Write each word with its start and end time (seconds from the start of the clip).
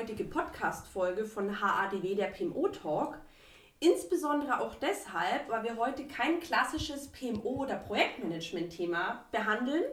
heutige 0.00 0.24
Podcast-Folge 0.24 1.26
von 1.26 1.60
HADW, 1.60 2.14
der 2.14 2.28
PMO 2.28 2.68
Talk. 2.68 3.18
Insbesondere 3.80 4.62
auch 4.62 4.74
deshalb, 4.76 5.46
weil 5.50 5.62
wir 5.62 5.76
heute 5.76 6.06
kein 6.06 6.40
klassisches 6.40 7.12
PMO- 7.12 7.58
oder 7.58 7.76
Projektmanagement-Thema 7.76 9.26
behandeln, 9.30 9.84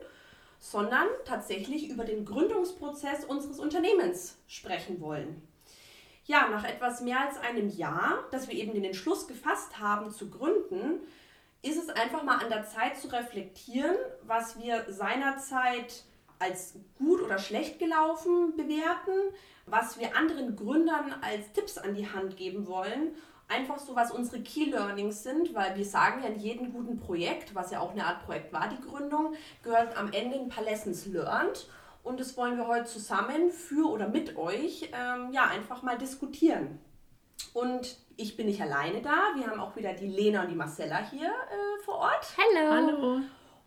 sondern 0.60 1.08
tatsächlich 1.26 1.90
über 1.90 2.06
den 2.06 2.24
Gründungsprozess 2.24 3.26
unseres 3.26 3.60
Unternehmens 3.60 4.38
sprechen 4.48 5.02
wollen. 5.02 5.46
Ja, 6.24 6.48
nach 6.48 6.64
etwas 6.64 7.02
mehr 7.02 7.20
als 7.28 7.38
einem 7.40 7.68
Jahr, 7.68 8.24
dass 8.32 8.48
wir 8.48 8.56
eben 8.56 8.74
den 8.74 8.86
Entschluss 8.86 9.28
gefasst 9.28 9.78
haben 9.78 10.10
zu 10.10 10.30
gründen, 10.30 11.02
ist 11.64 11.78
es 11.78 11.90
einfach 11.90 12.24
mal 12.24 12.38
an 12.38 12.50
der 12.50 12.64
Zeit 12.64 12.98
zu 12.98 13.10
reflektieren, 13.10 13.98
was 14.22 14.58
wir 14.58 14.86
seinerzeit 14.88 16.06
als 16.40 16.76
gut 16.98 17.22
oder 17.22 17.40
schlecht 17.40 17.80
gelaufen 17.80 18.56
bewerten, 18.56 19.34
was 19.68 20.00
wir 20.00 20.16
anderen 20.16 20.56
Gründern 20.56 21.14
als 21.22 21.52
Tipps 21.54 21.78
an 21.78 21.94
die 21.94 22.10
Hand 22.10 22.38
geben 22.38 22.68
wollen. 22.68 23.16
Einfach 23.50 23.80
so, 23.80 23.96
was 23.96 24.12
unsere 24.12 24.42
Key 24.42 24.66
Learnings 24.66 25.24
sind, 25.24 25.54
weil 25.54 25.76
wir 25.78 25.86
sagen 25.86 26.22
ja 26.24 26.30
in 26.30 26.40
jedem 26.40 26.74
guten 26.74 27.00
Projekt, 27.00 27.54
was 27.54 27.72
ja 27.72 27.80
auch 27.80 27.92
eine 27.92 28.06
Art 28.06 28.26
Projekt 28.26 28.52
war, 28.52 28.68
die 28.68 28.82
Gründung, 28.82 29.36
gehört 29.64 29.96
am 29.96 30.12
Ende 30.12 30.38
ein 30.38 30.50
paar 30.50 30.64
Lessons 30.64 31.06
learned. 31.06 31.70
Und 32.04 32.20
das 32.20 32.36
wollen 32.38 32.58
wir 32.58 32.68
heute 32.68 32.86
zusammen 32.86 33.52
für 33.52 33.90
oder 33.90 34.08
mit 34.08 34.38
euch 34.38 34.90
ähm, 34.94 35.32
ja 35.32 35.46
einfach 35.46 35.82
mal 35.84 35.98
diskutieren. 35.98 36.80
Und 37.54 37.98
ich 38.16 38.38
bin 38.38 38.48
nicht 38.48 38.62
alleine 38.62 39.02
da. 39.02 39.32
Wir 39.36 39.48
haben 39.48 39.60
auch 39.60 39.76
wieder 39.76 39.94
die 39.94 40.08
Lena 40.08 40.44
und 40.44 40.50
die 40.50 40.56
Marcella 40.56 41.00
hier 41.10 41.28
äh, 41.28 41.84
vor 41.84 41.96
Ort. 41.96 42.36
Hallo. 42.38 42.72
Hallo. 42.72 43.22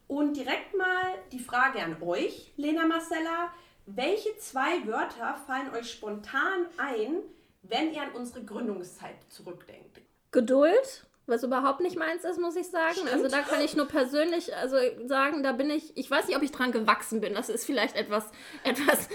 Und 0.08 0.36
direkt 0.36 0.76
mal 0.76 1.14
die 1.32 1.38
Frage 1.38 1.82
an 1.82 1.96
euch, 2.02 2.52
Lena 2.56 2.86
Marcella. 2.86 3.52
Welche 3.96 4.36
zwei 4.38 4.86
Wörter 4.86 5.34
fallen 5.46 5.74
euch 5.74 5.90
spontan 5.90 6.66
ein, 6.76 7.22
wenn 7.62 7.92
ihr 7.92 8.02
an 8.02 8.12
unsere 8.12 8.44
Gründungszeit 8.44 9.16
zurückdenkt? 9.30 10.00
Geduld, 10.30 11.06
was 11.26 11.42
überhaupt 11.42 11.80
nicht 11.80 11.96
meins 11.98 12.22
ist, 12.22 12.40
muss 12.40 12.54
ich 12.54 12.68
sagen. 12.68 12.94
Stimmt. 12.94 13.12
Also 13.12 13.28
da 13.28 13.40
kann 13.40 13.60
ich 13.62 13.74
nur 13.74 13.88
persönlich 13.88 14.54
also 14.54 14.76
sagen, 15.06 15.42
da 15.42 15.52
bin 15.52 15.70
ich, 15.70 15.96
ich 15.96 16.08
weiß 16.08 16.28
nicht, 16.28 16.36
ob 16.36 16.42
ich 16.42 16.52
dran 16.52 16.70
gewachsen 16.70 17.20
bin. 17.20 17.34
Das 17.34 17.48
ist 17.48 17.64
vielleicht 17.64 17.96
etwas, 17.96 18.30
etwas, 18.64 19.08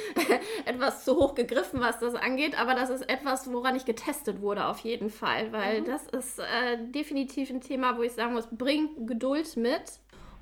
etwas 0.65 1.05
zu 1.05 1.15
hoch 1.15 1.35
gegriffen, 1.35 1.79
was 1.79 1.99
das 1.99 2.15
angeht, 2.15 2.59
aber 2.59 2.75
das 2.75 2.89
ist 2.89 3.07
etwas, 3.07 3.51
woran 3.53 3.77
ich 3.77 3.85
getestet 3.85 4.41
wurde, 4.41 4.65
auf 4.65 4.79
jeden 4.79 5.09
Fall. 5.09 5.53
Weil 5.53 5.81
mhm. 5.81 5.85
das 5.85 6.07
ist 6.07 6.39
äh, 6.39 6.77
definitiv 6.79 7.49
ein 7.49 7.61
Thema, 7.61 7.97
wo 7.97 8.01
ich 8.01 8.11
sagen 8.11 8.33
muss, 8.33 8.47
bring 8.51 9.05
Geduld 9.05 9.55
mit 9.55 9.83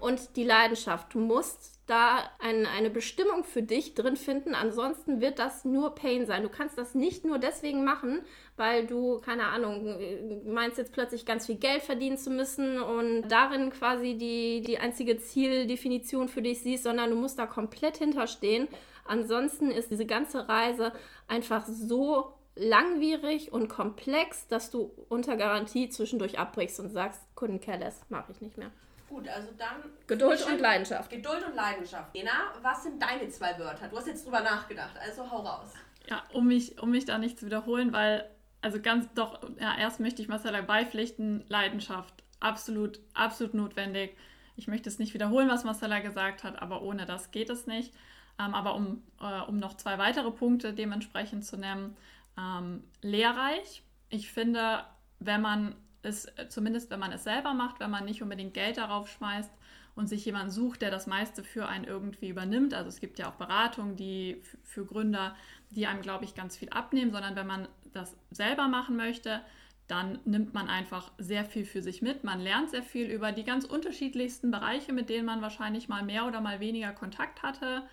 und 0.03 0.35
die 0.35 0.43
Leidenschaft. 0.43 1.13
Du 1.13 1.19
musst 1.19 1.79
da 1.87 2.19
ein, 2.39 2.65
eine 2.65 2.89
Bestimmung 2.89 3.45
für 3.45 3.63
dich 3.63 3.95
drin 3.95 4.17
finden. 4.17 4.53
Ansonsten 4.53 5.21
wird 5.21 5.39
das 5.39 5.63
nur 5.63 5.95
Pain 5.95 6.25
sein. 6.25 6.43
Du 6.43 6.49
kannst 6.49 6.77
das 6.77 6.93
nicht 6.93 7.23
nur 7.23 7.39
deswegen 7.39 7.85
machen, 7.85 8.21
weil 8.57 8.85
du, 8.85 9.19
keine 9.19 9.45
Ahnung, 9.45 9.97
meinst 10.45 10.77
jetzt 10.77 10.91
plötzlich 10.91 11.25
ganz 11.25 11.45
viel 11.45 11.55
Geld 11.55 11.83
verdienen 11.83 12.17
zu 12.17 12.31
müssen 12.31 12.81
und 12.81 13.29
darin 13.29 13.69
quasi 13.69 14.15
die, 14.15 14.61
die 14.61 14.77
einzige 14.77 15.17
Zieldefinition 15.17 16.27
für 16.27 16.41
dich 16.41 16.61
siehst, 16.61 16.83
sondern 16.83 17.09
du 17.09 17.15
musst 17.15 17.39
da 17.39 17.45
komplett 17.45 17.97
hinterstehen. 17.97 18.67
Ansonsten 19.05 19.71
ist 19.71 19.89
diese 19.89 20.05
ganze 20.05 20.49
Reise 20.49 20.91
einfach 21.27 21.65
so 21.65 22.33
langwierig 22.55 23.53
und 23.53 23.69
komplex, 23.69 24.47
dass 24.47 24.69
du 24.69 24.91
unter 25.07 25.37
Garantie 25.37 25.89
zwischendurch 25.89 26.39
abbrichst 26.39 26.79
und 26.79 26.89
sagst, 26.89 27.21
Kunden 27.35 27.61
careless, 27.61 28.01
mache 28.09 28.31
ich 28.33 28.41
nicht 28.41 28.57
mehr. 28.57 28.71
Gut, 29.13 29.27
also 29.27 29.49
dann. 29.59 29.91
Geduld 30.07 30.43
und 30.43 30.59
Leidenschaft. 30.59 31.11
Geduld 31.11 31.45
und 31.45 31.55
Leidenschaft. 31.55 32.15
Lena, 32.15 32.51
was 32.63 32.81
sind 32.81 32.99
deine 32.99 33.29
zwei 33.29 33.59
Wörter? 33.59 33.87
Du 33.87 33.95
hast 33.95 34.07
jetzt 34.07 34.25
drüber 34.25 34.41
nachgedacht, 34.41 34.97
also 34.99 35.29
hau 35.29 35.41
raus. 35.41 35.71
Ja, 36.09 36.23
um 36.33 36.47
mich, 36.47 36.81
um 36.81 36.89
mich 36.89 37.05
da 37.05 37.19
nicht 37.19 37.37
zu 37.37 37.45
wiederholen, 37.45 37.93
weil, 37.93 38.27
also 38.61 38.81
ganz 38.81 39.07
doch, 39.13 39.39
ja, 39.59 39.77
erst 39.77 39.99
möchte 39.99 40.23
ich 40.23 40.29
Marcella 40.29 40.61
beipflichten, 40.61 41.45
Leidenschaft, 41.47 42.23
absolut, 42.39 43.01
absolut 43.13 43.53
notwendig. 43.53 44.17
Ich 44.55 44.67
möchte 44.67 44.89
es 44.89 44.97
nicht 44.97 45.13
wiederholen, 45.13 45.47
was 45.47 45.63
Marcella 45.63 45.99
gesagt 45.99 46.43
hat, 46.43 46.59
aber 46.59 46.81
ohne 46.81 47.05
das 47.05 47.29
geht 47.29 47.51
es 47.51 47.67
nicht. 47.67 47.93
Ähm, 48.39 48.55
aber 48.55 48.73
um, 48.73 49.03
äh, 49.21 49.41
um 49.41 49.59
noch 49.59 49.77
zwei 49.77 49.99
weitere 49.99 50.31
Punkte 50.31 50.73
dementsprechend 50.73 51.45
zu 51.45 51.55
nennen, 51.55 51.95
ähm, 52.35 52.83
lehrreich. 53.03 53.83
Ich 54.09 54.31
finde, 54.31 54.83
wenn 55.19 55.41
man 55.41 55.75
äh, 56.03 56.49
zumindest 56.49 56.89
wenn 56.91 56.99
man 56.99 57.11
es 57.11 57.23
selber 57.23 57.53
macht, 57.53 57.79
wenn 57.79 57.91
man 57.91 58.05
nicht 58.05 58.21
unbedingt 58.21 58.53
Geld 58.53 58.77
darauf 58.77 59.09
schmeißt 59.09 59.51
und 59.95 60.07
sich 60.07 60.25
jemanden 60.25 60.51
sucht, 60.51 60.81
der 60.81 60.91
das 60.91 61.07
meiste 61.07 61.43
für 61.43 61.67
einen 61.67 61.85
irgendwie 61.85 62.29
übernimmt. 62.29 62.73
Also 62.73 62.89
es 62.89 62.99
gibt 62.99 63.19
ja 63.19 63.29
auch 63.29 63.35
Beratungen, 63.35 63.95
die 63.95 64.41
für 64.63 64.85
Gründer, 64.85 65.35
die 65.69 65.87
einem, 65.87 66.01
glaube 66.01 66.25
ich, 66.25 66.35
ganz 66.35 66.57
viel 66.57 66.69
abnehmen, 66.69 67.11
sondern 67.11 67.35
wenn 67.35 67.47
man 67.47 67.67
das 67.93 68.15
selber 68.31 68.67
machen 68.67 68.95
möchte, 68.95 69.41
dann 69.87 70.19
nimmt 70.25 70.53
man 70.53 70.69
einfach 70.69 71.11
sehr 71.17 71.45
viel 71.45 71.65
für 71.65 71.81
sich 71.81 72.01
mit. 72.01 72.23
Man 72.23 72.39
lernt 72.39 72.71
sehr 72.71 72.83
viel 72.83 73.07
über 73.07 73.31
die 73.31 73.43
ganz 73.43 73.65
unterschiedlichsten 73.65 74.49
Bereiche, 74.49 74.93
mit 74.93 75.09
denen 75.09 75.25
man 75.25 75.41
wahrscheinlich 75.41 75.89
mal 75.89 76.03
mehr 76.03 76.25
oder 76.25 76.41
mal 76.41 76.59
weniger 76.59 76.93
Kontakt 76.93 77.43
hatte. 77.43 77.83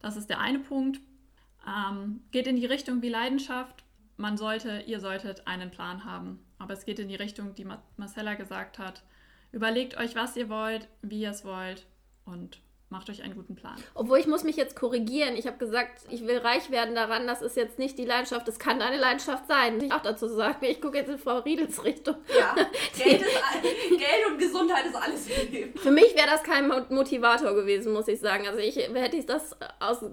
Das 0.00 0.16
ist 0.16 0.30
der 0.30 0.40
eine 0.40 0.60
Punkt. 0.60 1.00
Ähm, 1.66 2.22
geht 2.30 2.46
in 2.46 2.56
die 2.56 2.66
Richtung 2.66 3.02
wie 3.02 3.08
Leidenschaft. 3.08 3.84
Man 4.16 4.36
sollte, 4.36 4.84
ihr 4.86 5.00
solltet 5.00 5.46
einen 5.46 5.70
Plan 5.70 6.04
haben. 6.04 6.38
Aber 6.62 6.74
es 6.74 6.84
geht 6.84 7.00
in 7.00 7.08
die 7.08 7.16
Richtung, 7.16 7.56
die 7.56 7.66
Marcella 7.96 8.34
gesagt 8.34 8.78
hat. 8.78 9.02
Überlegt 9.50 9.96
euch, 9.96 10.14
was 10.14 10.36
ihr 10.36 10.48
wollt, 10.48 10.86
wie 11.02 11.22
ihr 11.22 11.30
es 11.30 11.44
wollt 11.44 11.88
und 12.24 12.61
macht 12.92 13.08
euch 13.10 13.22
einen 13.22 13.34
guten 13.34 13.56
Plan. 13.56 13.74
Obwohl 13.94 14.18
ich 14.18 14.26
muss 14.26 14.44
mich 14.44 14.54
jetzt 14.56 14.76
korrigieren. 14.76 15.34
Ich 15.34 15.46
habe 15.46 15.56
gesagt, 15.56 16.02
ich 16.10 16.26
will 16.26 16.38
reich 16.38 16.70
werden 16.70 16.94
daran. 16.94 17.26
Das 17.26 17.42
ist 17.42 17.56
jetzt 17.56 17.78
nicht 17.78 17.98
die 17.98 18.04
Leidenschaft. 18.04 18.46
Das 18.46 18.58
kann 18.58 18.78
deine 18.78 18.98
Leidenschaft 18.98 19.48
sein. 19.48 19.82
Ich 19.82 19.90
auch 19.90 20.02
dazu 20.02 20.28
sagen, 20.28 20.58
ich 20.60 20.80
gucke 20.80 20.98
jetzt 20.98 21.08
in 21.08 21.18
Frau 21.18 21.38
Riedels 21.38 21.82
Richtung. 21.82 22.16
Ja, 22.38 22.54
Geld, 23.02 23.22
ist, 23.22 23.30
Geld 23.90 24.26
und 24.30 24.38
Gesundheit 24.38 24.86
ist 24.86 24.94
alles 24.94 25.26
im 25.26 25.52
Leben. 25.52 25.78
Für 25.78 25.90
mich 25.90 26.14
wäre 26.14 26.26
das 26.26 26.42
kein 26.42 26.70
Motivator 26.90 27.54
gewesen, 27.54 27.94
muss 27.94 28.08
ich 28.08 28.20
sagen. 28.20 28.46
Also 28.46 28.60
ich 28.60 28.76
hätte 28.76 29.16
ich 29.16 29.24
das 29.26 29.56
aus 29.80 30.04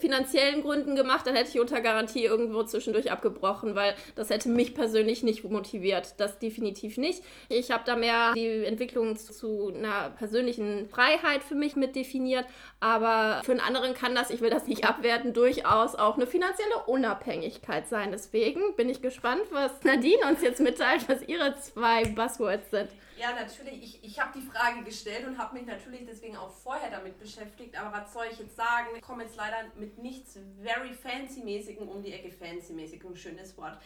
finanziellen 0.00 0.62
Gründen 0.62 0.96
gemacht, 0.96 1.26
dann 1.26 1.36
hätte 1.36 1.50
ich 1.50 1.60
unter 1.60 1.82
Garantie 1.82 2.24
irgendwo 2.24 2.62
zwischendurch 2.62 3.12
abgebrochen, 3.12 3.74
weil 3.74 3.94
das 4.14 4.30
hätte 4.30 4.48
mich 4.48 4.74
persönlich 4.74 5.22
nicht 5.22 5.44
motiviert. 5.44 6.14
Das 6.16 6.38
definitiv 6.38 6.96
nicht. 6.96 7.22
Ich 7.50 7.70
habe 7.70 7.82
da 7.84 7.94
mehr 7.94 8.32
die 8.32 8.64
Entwicklung 8.64 9.16
zu 9.16 9.70
einer 9.74 10.10
persönlichen 10.16 10.88
Freiheit 10.88 11.42
für 11.42 11.54
mich 11.54 11.76
mit 11.76 11.94
definiert 11.94 12.21
definiert. 12.22 12.46
Aber 12.80 13.42
für 13.44 13.52
einen 13.52 13.60
anderen 13.60 13.94
kann 13.94 14.14
das, 14.14 14.30
ich 14.30 14.40
will 14.40 14.50
das 14.50 14.66
nicht 14.66 14.84
abwerten, 14.84 15.32
durchaus 15.32 15.94
auch 15.94 16.16
eine 16.16 16.26
finanzielle 16.26 16.78
Unabhängigkeit 16.86 17.88
sein. 17.88 18.10
Deswegen 18.10 18.74
bin 18.76 18.88
ich 18.88 19.02
gespannt, 19.02 19.42
was 19.50 19.82
Nadine 19.84 20.26
uns 20.28 20.42
jetzt 20.42 20.60
mitteilt, 20.60 21.08
was 21.08 21.22
ihre 21.22 21.58
zwei 21.60 22.04
Buzzwords 22.04 22.70
sind. 22.70 22.88
Ja, 23.18 23.28
natürlich. 23.34 23.82
Ich, 23.84 24.04
ich 24.04 24.20
habe 24.20 24.32
die 24.34 24.44
Frage 24.44 24.82
gestellt 24.82 25.26
und 25.28 25.38
habe 25.38 25.56
mich 25.56 25.66
natürlich 25.66 26.04
deswegen 26.04 26.36
auch 26.36 26.50
vorher 26.50 26.90
damit 26.90 27.20
beschäftigt. 27.20 27.78
Aber 27.78 27.96
was 27.96 28.12
soll 28.12 28.24
ich 28.32 28.38
jetzt 28.38 28.56
sagen? 28.56 28.88
Ich 28.96 29.02
komme 29.02 29.22
jetzt 29.22 29.36
leider 29.36 29.58
mit 29.76 29.98
nichts 29.98 30.38
very 30.60 30.92
fancy-mäßigem 30.92 31.86
um 31.86 32.02
die 32.02 32.12
Ecke. 32.12 32.32
Fancy-mäßig, 32.32 33.04
ein 33.04 33.14
schönes 33.14 33.56
Wort. 33.56 33.78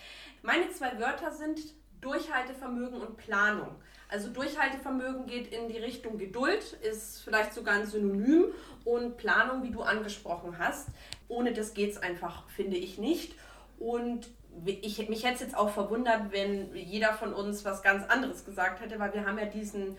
Meine 0.43 0.71
zwei 0.71 0.99
Wörter 0.99 1.33
sind 1.33 1.61
Durchhaltevermögen 2.01 3.01
und 3.01 3.17
Planung. 3.17 3.75
Also 4.09 4.29
Durchhaltevermögen 4.29 5.27
geht 5.27 5.53
in 5.53 5.69
die 5.69 5.79
Richtung 5.79 6.17
Geduld, 6.17 6.75
ist 6.83 7.23
vielleicht 7.23 7.53
sogar 7.53 7.75
ein 7.75 7.87
Synonym 7.87 8.47
und 8.85 9.17
Planung, 9.17 9.65
wie 9.65 9.71
du 9.71 9.83
angesprochen 9.83 10.59
hast. 10.59 10.89
Ohne 11.29 11.53
das 11.53 11.75
geht 11.75 11.91
es 11.91 11.99
einfach, 11.99 12.49
finde 12.51 12.77
ich 12.77 12.99
nicht. 12.99 13.35
Und 13.79 14.29
ich, 14.65 15.09
mich 15.09 15.25
hätte 15.25 15.35
es 15.35 15.41
jetzt 15.41 15.57
auch 15.57 15.71
verwundert, 15.71 16.31
wenn 16.31 16.75
jeder 16.75 17.15
von 17.15 17.35
uns 17.35 17.65
was 17.65 17.83
ganz 17.83 18.09
anderes 18.09 18.45
gesagt 18.45 18.81
hätte, 18.81 18.99
weil 18.99 19.13
wir 19.13 19.27
haben 19.27 19.39
ja 19.39 19.47
diesen 19.47 19.97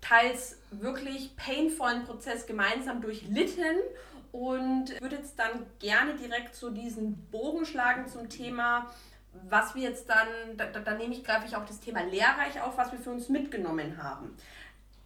teils 0.00 0.58
wirklich 0.70 1.36
painvollen 1.36 2.04
Prozess 2.04 2.46
gemeinsam 2.46 3.00
durchlitten 3.00 3.78
und 4.32 5.00
würde 5.00 5.16
jetzt 5.16 5.38
dann 5.38 5.66
gerne 5.78 6.14
direkt 6.14 6.54
so 6.54 6.70
diesen 6.70 7.16
Bogen 7.30 7.64
schlagen 7.64 8.08
zum 8.08 8.28
Thema 8.28 8.90
was 9.32 9.74
wir 9.74 9.82
jetzt 9.82 10.08
dann, 10.08 10.56
da, 10.56 10.66
da 10.66 10.94
nehme 10.94 11.14
ich, 11.14 11.24
greife 11.24 11.46
ich 11.46 11.56
auch 11.56 11.64
das 11.64 11.80
Thema 11.80 12.02
lehrreich 12.02 12.60
auf, 12.60 12.76
was 12.76 12.92
wir 12.92 12.98
für 12.98 13.10
uns 13.10 13.28
mitgenommen 13.28 14.02
haben. 14.02 14.36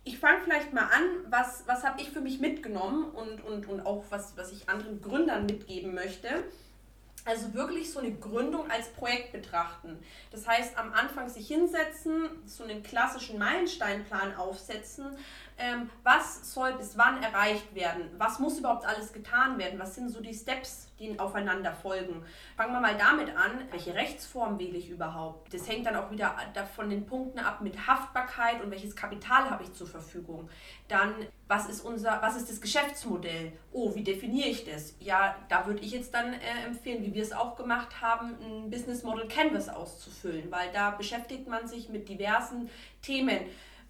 Ich 0.04 0.19
fange 0.19 0.40
vielleicht 0.42 0.72
mal 0.72 0.86
an, 0.86 1.02
was, 1.30 1.62
was 1.66 1.84
habe 1.84 2.00
ich 2.00 2.10
für 2.10 2.20
mich 2.20 2.40
mitgenommen 2.40 3.04
und, 3.04 3.44
und, 3.44 3.69
und 3.69 3.86
auch 3.86 4.04
was, 4.10 4.36
was 4.36 4.52
ich 4.52 4.69
anderen 4.69 5.00
Gründern 5.00 5.46
mitgeben 5.46 5.94
möchte. 5.94 6.44
Also 7.24 7.54
wirklich 7.54 7.92
so 7.92 8.00
eine 8.00 8.10
Gründung 8.10 8.69
als 8.69 8.88
Projekt 8.88 9.30
betrachten. 9.30 9.96
Das 10.32 10.48
heißt, 10.48 10.76
am 10.76 10.92
Anfang 10.92 11.28
sich 11.28 11.46
hinsetzen, 11.46 12.30
so 12.46 12.64
einen 12.64 12.82
klassischen 12.82 13.38
Meilensteinplan 13.38 14.34
aufsetzen. 14.34 15.06
Ähm, 15.62 15.88
was 16.03 16.53
soll 16.53 16.73
bis 16.73 16.99
wann 16.99 17.23
erreicht 17.23 17.73
werden? 17.75 18.11
Was 18.19 18.41
muss 18.41 18.59
überhaupt 18.59 18.85
alles 18.85 19.12
getan 19.12 19.59
werden? 19.59 19.79
Was 19.79 19.94
sind 19.94 20.09
so 20.09 20.20
die 20.20 20.35
Steps, 20.35 20.88
die 20.99 21.19
aufeinander 21.19 21.73
folgen. 21.73 22.25
Fangen 22.56 22.73
wir 22.73 22.81
mal 22.81 22.97
damit 22.97 23.37
an, 23.37 23.69
welche 23.70 23.94
Rechtsform 23.94 24.59
wähle 24.59 24.76
ich 24.76 24.91
überhaupt? 24.91 25.55
Das 25.55 25.69
hängt 25.69 25.87
dann 25.87 25.97
auch 25.97 26.11
wieder 26.11 26.35
von 26.75 26.91
den 26.91 27.06
Punkten 27.06 27.38
ab 27.38 27.61
mit 27.61 27.87
Haftbarkeit 27.87 28.62
und 28.62 28.70
welches 28.70 28.97
Kapital 28.97 29.50
habe 29.50 29.62
ich 29.62 29.73
zur 29.73 29.87
Verfügung. 29.87 30.49
Dann, 30.88 31.14
was 31.47 31.69
ist, 31.69 31.81
unser, 31.82 32.20
was 32.23 32.37
ist 32.37 32.50
das 32.50 32.61
Geschäftsmodell? 32.61 33.53
Oh, 33.73 33.94
wie 33.94 34.03
definiere 34.03 34.49
ich 34.49 34.64
das? 34.64 34.94
Ja, 35.00 35.37
da 35.49 35.67
würde 35.67 35.81
ich 35.81 35.93
jetzt 35.93 36.12
dann 36.14 36.35
äh, 36.35 36.67
empfehlen, 36.67 37.03
wie 37.05 37.12
wie 37.12 37.17
wir 37.17 37.23
es 37.23 37.32
auch 37.32 37.56
gemacht 37.56 38.00
haben, 38.00 38.37
ein 38.43 38.70
Business 38.70 39.03
Model 39.03 39.29
Canvas 39.29 39.69
auszufüllen, 39.69 40.50
weil 40.50 40.73
da 40.73 40.91
beschäftigt 40.91 41.47
man 41.47 41.69
sich 41.69 41.91
mit 41.91 42.09
diversen 42.09 42.70
Themen. 43.03 43.41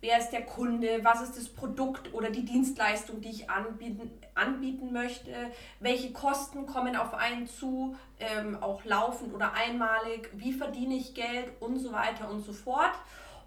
Wer 0.03 0.19
ist 0.19 0.31
der 0.31 0.45
Kunde? 0.45 0.99
Was 1.05 1.23
ist 1.23 1.37
das 1.37 1.49
Produkt 1.49 2.13
oder 2.13 2.29
die 2.29 2.45
Dienstleistung, 2.45 3.21
die 3.21 3.31
ich 3.31 3.49
anbieten, 3.49 4.11
anbieten 4.35 4.93
möchte? 4.93 5.31
Welche 5.79 6.13
Kosten 6.13 6.67
kommen 6.67 6.97
auf 6.97 7.15
einen 7.15 7.47
zu, 7.47 7.97
ähm, 8.19 8.61
auch 8.61 8.85
laufend 8.85 9.33
oder 9.33 9.53
einmalig? 9.53 10.29
Wie 10.33 10.53
verdiene 10.53 10.97
ich 10.97 11.15
Geld 11.15 11.53
und 11.61 11.79
so 11.79 11.93
weiter 11.93 12.29
und 12.29 12.41
so 12.45 12.53
fort? 12.53 12.93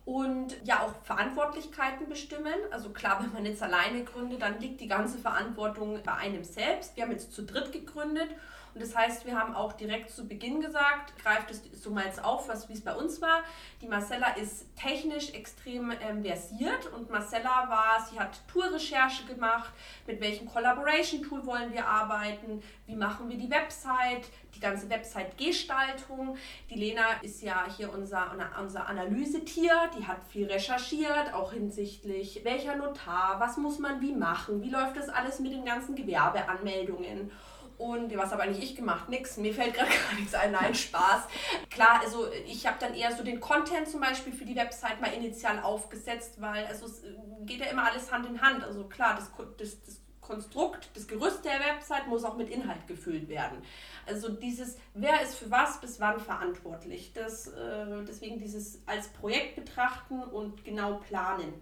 und 0.06 0.56
ja 0.64 0.84
auch 0.84 0.94
Verantwortlichkeiten 1.04 2.08
bestimmen. 2.08 2.54
Also 2.70 2.92
klar, 2.92 3.24
wenn 3.24 3.34
man 3.34 3.44
jetzt 3.44 3.64
alleine 3.64 4.04
gründet, 4.04 4.40
dann 4.40 4.60
liegt 4.60 4.80
die 4.80 4.88
ganze 4.88 5.18
Verantwortung 5.18 6.00
bei 6.06 6.14
einem 6.14 6.44
selbst. 6.44 6.96
Wir 6.96 7.06
haben 7.06 7.12
jetzt 7.12 7.34
zu 7.34 7.42
dritt 7.42 7.72
gegründet 7.72 8.30
und 8.76 8.82
das 8.82 8.94
heißt, 8.94 9.26
wir 9.26 9.40
haben 9.40 9.56
auch 9.56 9.72
direkt 9.72 10.10
zu 10.10 10.28
Beginn 10.28 10.60
gesagt, 10.60 11.18
greift 11.24 11.50
es 11.50 11.62
so 11.82 11.92
mal 11.92 12.04
jetzt 12.04 12.22
auf, 12.22 12.50
was 12.50 12.68
wie 12.68 12.74
es 12.74 12.84
bei 12.84 12.94
uns 12.94 13.22
war. 13.22 13.42
Die 13.82 13.88
Marcella 13.88 14.34
ist 14.36 14.66
technisch 14.76 15.34
extrem 15.34 15.94
ähm, 16.02 16.26
versiert 16.26 16.92
und 16.92 17.10
Marcella 17.10 17.70
war, 17.70 18.06
sie 18.06 18.20
hat 18.20 18.46
Tourrecherche 18.50 19.24
gemacht, 19.28 19.72
mit 20.06 20.20
welchem 20.20 20.46
Collaboration-Tool 20.50 21.46
wollen 21.46 21.72
wir 21.72 21.88
arbeiten, 21.88 22.62
wie 22.86 22.98
machen 22.98 23.30
wir 23.30 23.38
die 23.38 23.50
Website, 23.50 24.26
die 24.54 24.60
ganze 24.60 24.90
Website-Gestaltung. 24.90 26.36
Die 26.70 26.76
Lena 26.76 27.22
ist 27.22 27.42
ja 27.42 27.66
hier 27.78 27.94
unser, 27.94 28.36
unser 28.62 28.90
Analysetier, 28.90 29.90
die 29.98 30.06
hat 30.06 30.22
viel 30.28 30.52
recherchiert, 30.52 31.34
auch 31.34 31.54
hinsichtlich 31.54 32.42
welcher 32.44 32.76
Notar, 32.76 33.40
was 33.40 33.56
muss 33.56 33.80
man 33.80 34.02
wie 34.02 34.14
machen, 34.14 34.62
wie 34.62 34.70
läuft 34.70 34.98
das 34.98 35.08
alles 35.08 35.40
mit 35.40 35.54
den 35.54 35.64
ganzen 35.64 35.96
Gewerbeanmeldungen. 35.96 37.32
Und 37.78 38.16
was 38.18 38.32
habe 38.32 38.44
eigentlich 38.44 38.72
ich 38.72 38.76
gemacht? 38.76 39.10
Nix. 39.10 39.38
Mir 39.38 39.54
fällt 39.54 39.74
gerade 39.74 39.90
gar 40.10 40.20
nichts 40.20 40.34
ein. 40.34 40.52
Nein, 40.52 40.74
Spaß. 40.74 41.24
Klar, 41.70 42.02
also 42.02 42.28
ich 42.46 42.66
habe 42.66 42.78
dann 42.80 42.94
eher 42.94 43.16
so 43.16 43.24
den 43.24 43.40
Content 43.40 43.88
zum 43.88 44.00
Beispiel 44.00 44.34
für 44.34 44.46
die 44.46 44.56
Website 44.56 45.02
mal 45.02 45.14
initial 45.14 45.62
aufgesetzt, 45.62 46.40
weil 46.40 46.66
also 46.66 46.86
es 46.86 47.04
geht 47.42 47.60
ja 47.60 47.68
immer 47.68 47.84
alles 47.84 48.12
Hand 48.12 48.26
in 48.28 48.42
Hand. 48.42 48.64
Also 48.64 48.86
klar, 48.86 49.16
das, 49.16 49.32
das, 49.58 49.82
das 49.84 50.02
Konstrukt, 50.26 50.90
das 50.96 51.08
Gerüst 51.08 51.46
der 51.46 51.60
Website 51.60 52.08
muss 52.08 52.24
auch 52.24 52.36
mit 52.36 52.50
Inhalt 52.50 52.88
gefüllt 52.88 53.30
werden. 53.30 53.62
Also 54.08 54.30
dieses, 54.30 54.78
wer 54.94 55.22
ist 55.22 55.36
für 55.36 55.52
was 55.52 55.80
bis 55.82 56.00
wann 56.00 56.20
verantwortlich. 56.20 57.14
Das, 57.14 57.48
äh, 57.48 58.04
deswegen 58.08 58.40
dieses 58.40 58.82
als 58.88 59.10
Projekt 59.10 59.56
betrachten 59.56 60.24
und 60.24 60.64
genau 60.64 60.96
planen. 60.96 61.54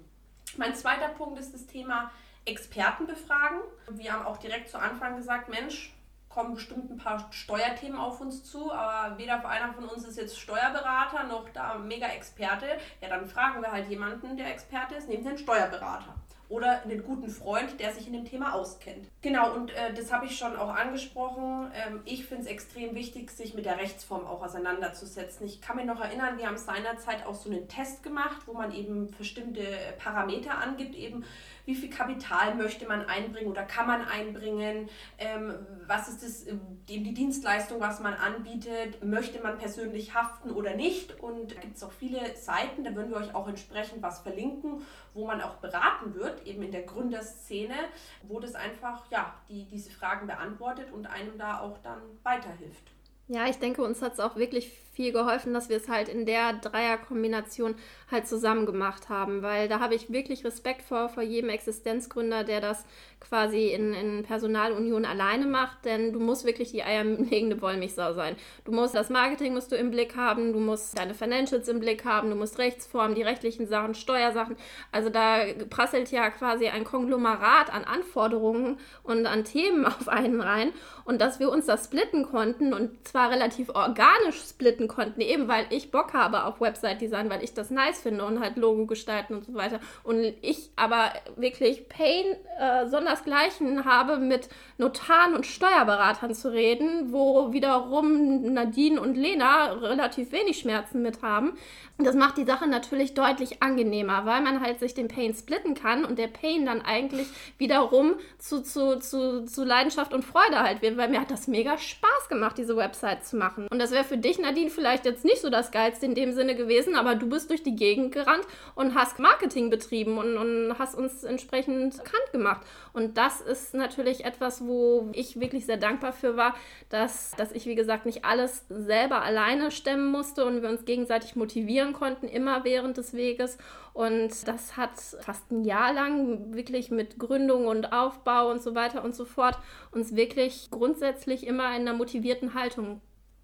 Mein 0.58 0.76
zweiter 0.76 1.10
Punkt 1.10 1.40
ist 1.40 1.54
das 1.54 1.66
Thema 1.66 2.12
Experten 2.46 3.06
befragen. 3.08 3.60
Wir 3.90 4.14
haben 4.14 4.26
auch 4.26 4.38
direkt 4.38 4.70
zu 4.70 4.80
Anfang 4.80 5.16
gesagt, 5.16 5.50
Mensch, 5.50 5.94
kommen 6.34 6.56
bestimmt 6.56 6.90
ein 6.90 6.98
paar 6.98 7.28
Steuerthemen 7.32 7.98
auf 7.98 8.20
uns 8.20 8.44
zu, 8.44 8.72
aber 8.72 9.18
weder 9.18 9.48
einer 9.48 9.74
von 9.74 9.86
uns 9.86 10.06
ist 10.06 10.18
jetzt 10.18 10.40
Steuerberater 10.40 11.24
noch 11.28 11.48
da 11.50 11.76
mega 11.76 12.08
Experte. 12.08 12.66
Ja, 13.02 13.10
dann 13.10 13.28
fragen 13.28 13.62
wir 13.62 13.72
halt 13.72 13.88
jemanden, 13.90 14.36
der 14.36 14.52
Experte 14.52 14.96
ist, 14.96 15.08
nehmen 15.08 15.24
den 15.24 15.38
Steuerberater 15.38 16.16
oder 16.50 16.84
einen 16.84 17.04
guten 17.04 17.30
Freund, 17.30 17.80
der 17.80 17.94
sich 17.94 18.06
in 18.06 18.14
dem 18.14 18.26
Thema 18.26 18.54
auskennt. 18.54 19.08
Genau, 19.22 19.54
und 19.56 19.72
äh, 19.72 19.94
das 19.94 20.12
habe 20.12 20.26
ich 20.26 20.38
schon 20.38 20.56
auch 20.56 20.70
angesprochen. 20.70 21.72
Ähm, 21.74 22.02
ich 22.06 22.26
finde 22.26 22.44
es 22.44 22.50
extrem 22.50 22.94
wichtig, 22.94 23.32
sich 23.32 23.56
mit 23.56 23.66
der 23.66 23.78
Rechtsform 23.78 24.28
auch 24.28 24.44
auseinanderzusetzen. 24.44 25.48
Ich 25.48 25.62
kann 25.62 25.78
mich 25.78 25.86
noch 25.86 26.00
erinnern, 26.00 26.38
wir 26.38 26.46
haben 26.46 26.58
seinerzeit 26.58 27.26
auch 27.26 27.34
so 27.34 27.50
einen 27.50 27.68
Test 27.68 28.04
gemacht, 28.04 28.42
wo 28.46 28.54
man 28.54 28.72
eben 28.72 29.10
bestimmte 29.18 29.66
Parameter 29.98 30.58
angibt, 30.58 30.96
eben 30.96 31.24
wie 31.66 31.76
viel 31.76 31.90
Kapital 31.90 32.56
möchte 32.56 32.88
man 32.88 33.06
einbringen 33.06 33.50
oder 33.50 33.64
kann 33.64 33.88
man 33.88 34.02
einbringen, 34.06 34.90
ähm, 35.18 35.54
was 35.88 36.10
ist 36.10 36.24
das, 36.24 36.44
äh, 36.44 36.56
die 36.90 37.14
Dienstleistung, 37.14 37.80
was 37.80 38.00
man 38.00 38.14
anbietet, 38.14 39.04
möchte 39.04 39.42
man 39.42 39.58
persönlich 39.58 40.14
haften 40.14 40.52
oder 40.52 40.76
nicht. 40.76 41.20
Und 41.20 41.56
da 41.56 41.62
gibt 41.62 41.78
es 41.78 41.84
auch 41.84 41.92
viele 41.92 42.36
Seiten, 42.36 42.84
da 42.84 42.96
würden 42.96 43.12
wir 43.12 43.18
euch 43.18 43.34
auch 43.34 43.48
entsprechend 43.48 44.02
was 44.02 44.20
verlinken, 44.20 44.82
wo 45.14 45.26
man 45.26 45.42
auch 45.42 45.56
beraten 45.56 46.14
wird, 46.16 46.46
eben 46.46 46.64
in 46.64 46.72
der 46.72 46.84
Gründerszene, 46.84 47.76
wo 48.24 48.40
das 48.40 48.56
einfach 48.56 49.10
ja, 49.12 49.34
die, 49.48 49.66
diese 49.66 49.92
Fragen 49.92 50.28
beantwortet 50.28 50.92
und 50.92 51.08
einem 51.08 51.38
da 51.38 51.60
auch 51.60 51.78
dann 51.80 52.02
weiterhilft. 52.24 52.92
Ja, 53.28 53.48
ich 53.48 53.58
denke, 53.58 53.84
uns 53.84 54.02
hat 54.02 54.14
es 54.14 54.20
auch 54.20 54.36
wirklich 54.36 54.78
viel 54.94 55.12
geholfen, 55.12 55.54
dass 55.54 55.70
wir 55.70 55.78
es 55.78 55.90
halt 55.90 56.08
in 56.08 56.26
der 56.26 56.54
Dreierkombination 56.54 57.76
halt 58.12 58.28
zusammen 58.28 58.66
gemacht 58.66 59.10
haben, 59.10 59.42
weil 59.42 59.68
da 59.68 59.80
habe 59.80 59.96
ich 59.96 60.12
wirklich 60.12 60.46
Respekt 60.46 60.84
vor, 60.84 61.10
vor 61.10 61.24
jedem 61.24 61.50
Existenzgründer, 61.50 62.44
der 62.44 62.62
das 62.62 62.86
quasi 63.20 63.68
in, 63.70 63.94
in 63.94 64.24
Personalunion 64.24 65.06
alleine 65.06 65.46
macht, 65.46 65.86
denn 65.86 66.14
du 66.14 66.20
musst 66.20 66.46
wirklich 66.46 66.72
die 66.72 66.84
eierlegende 66.84 67.62
Wollmilchsau 67.62 68.14
sein. 68.14 68.36
Du 68.66 68.72
musst 68.72 68.96
das 68.96 69.10
Marketing 69.10 69.54
musst 69.54 69.72
du 69.72 69.76
im 69.76 69.92
Blick 69.92 70.16
haben, 70.16 70.54
du 70.54 70.60
musst 70.60 70.98
deine 70.98 71.14
Financials 71.14 71.68
im 71.68 71.80
Blick 71.80 72.06
haben, 72.06 72.30
du 72.30 72.36
musst 72.36 72.60
Rechtsformen, 72.60 73.16
die 73.16 73.24
rechtlichen 73.24 73.66
Sachen, 73.66 73.96
Steuersachen. 73.96 74.56
Also 74.92 75.10
da 75.10 75.40
prasselt 75.70 76.12
ja 76.12 76.30
quasi 76.30 76.68
ein 76.68 76.84
Konglomerat 76.84 77.74
an 77.74 77.84
Anforderungen 77.84 78.78
und 79.04 79.26
an 79.26 79.44
Themen 79.44 79.86
auf 79.86 80.08
einen 80.08 80.42
rein 80.42 80.74
und 81.06 81.22
dass 81.22 81.40
wir 81.40 81.50
uns 81.50 81.66
das 81.66 81.86
splitten 81.86 82.24
konnten 82.24 82.74
und 82.74 83.08
zwar 83.08 83.32
relativ 83.32 83.70
organisch 83.70 84.42
splitten 84.50 84.83
finden 84.84 84.88
konnten, 84.88 85.22
eben 85.22 85.48
weil 85.48 85.66
ich 85.70 85.92
Bock 85.92 86.14
habe 86.14 86.46
auf 86.46 86.62
Website-Design, 86.62 87.30
weil 87.30 87.44
ich 87.44 87.54
das 87.54 87.70
nice 87.70 88.02
finde 88.02 88.26
und 88.26 88.40
halt 88.40 88.58
Logo 88.58 88.86
gestalten 88.86 89.36
und 89.36 89.46
so 89.46 89.54
weiter. 89.54 89.80
Und 90.04 90.34
ich 90.42 90.70
aber 90.76 91.12
wirklich 91.36 91.88
Pain 91.90 92.26
äh, 92.60 92.88
sondersgleichen 92.88 93.86
habe, 93.86 94.18
mit 94.18 94.50
Notaren 94.78 95.36
und 95.36 95.46
Steuerberatern 95.46 96.34
zu 96.34 96.52
reden, 96.52 97.12
wo 97.12 97.54
wiederum 97.54 98.54
Nadine 98.54 99.00
und 99.00 99.16
Lena 99.16 99.74
relativ 99.74 100.32
wenig 100.32 100.60
Schmerzen 100.60 101.02
mit 101.02 101.22
haben. 101.22 101.54
Das 102.00 102.16
macht 102.16 102.38
die 102.38 102.46
Sache 102.46 102.68
natürlich 102.68 103.14
deutlich 103.14 103.62
angenehmer, 103.62 104.26
weil 104.26 104.42
man 104.42 104.62
halt 104.62 104.80
sich 104.80 104.96
den 104.96 105.08
Pain 105.08 105.34
splitten 105.36 105.76
kann 105.76 106.06
und 106.06 106.18
der 106.18 106.28
Pain 106.28 106.66
dann 106.66 106.82
eigentlich 106.82 107.28
wiederum 107.60 108.16
zu, 108.40 108.64
zu, 108.64 109.00
zu, 109.00 109.46
zu 109.46 109.64
Leidenschaft 109.64 110.12
und 110.12 110.26
Freude 110.26 110.60
halt 110.60 110.82
wird, 110.82 110.98
weil 110.98 111.10
mir 111.10 111.22
hat 111.22 111.30
das 111.30 111.48
mega 111.48 111.78
Spaß 111.78 112.30
gemacht, 112.30 112.58
diese 112.58 112.76
Website 112.76 113.24
zu 113.24 113.38
machen. 113.38 113.68
Und 113.70 113.78
das 113.78 113.92
wäre 113.92 114.04
für 114.04 114.18
dich, 114.18 114.40
Nadine, 114.40 114.72
vielleicht 114.74 115.06
jetzt 115.06 115.24
nicht 115.24 115.42
so 115.42 115.50
das 115.50 115.72
Geilste 115.72 116.06
in 116.06 116.16
dem 116.16 116.34
Sinne 116.34 116.56
gewesen, 116.56 116.96
aber 116.96 117.16
du 117.16 117.28
bist 117.28 117.50
durch 117.50 117.64
die 117.64 117.76
Gegend 117.76 118.12
gerannt 118.12 118.46
und 118.76 118.96
hast 118.96 119.20
Marketing 119.20 119.70
betrieben 119.70 120.18
und, 120.18 120.38
und 120.38 120.78
hast 120.78 120.96
uns 120.96 121.24
entsprechend 121.24 121.98
bekannt 121.98 122.32
gemacht. 122.32 122.62
Und 122.92 123.18
das 123.18 123.42
ist 123.42 123.74
natürlich 123.74 124.26
etwas, 124.26 124.66
wo 124.66 125.10
ich 125.14 125.40
wirklich 125.40 125.66
sehr 125.66 125.78
dankbar 125.78 126.14
für 126.14 126.36
war, 126.36 126.56
dass, 126.90 127.32
dass 127.38 127.52
ich, 127.52 127.66
wie 127.66 127.76
gesagt, 127.76 128.06
nicht 128.06 128.26
alles 128.26 128.66
selber 128.70 129.22
alleine 129.22 129.72
stemmen 129.72 130.12
musste 130.12 130.46
und 130.46 130.62
wir 130.62 130.70
uns 130.70 130.86
gegenseitig 130.86 131.36
motivieren 131.36 131.94
konnten, 131.94 132.28
immer 132.28 132.64
während 132.64 132.98
des 132.98 133.14
Weges. 133.14 133.58
Und 133.94 134.48
das 134.48 134.76
hat 134.76 135.00
fast 135.22 135.52
ein 135.52 135.64
Jahr 135.64 135.94
lang 135.94 136.54
wirklich 136.54 136.90
mit 136.90 137.20
Gründung 137.20 137.68
und 137.68 137.94
Aufbau 137.94 138.50
und 138.50 138.62
so 138.62 138.74
weiter 138.74 139.04
und 139.04 139.16
so 139.16 139.26
fort 139.26 139.58
uns 139.92 140.16
wirklich 140.16 140.70
grundsätzlich 140.72 141.46
immer 141.46 141.68
in 141.76 141.88
einer 141.88 141.94
motivierten 141.94 142.56
Haltung 142.56 143.02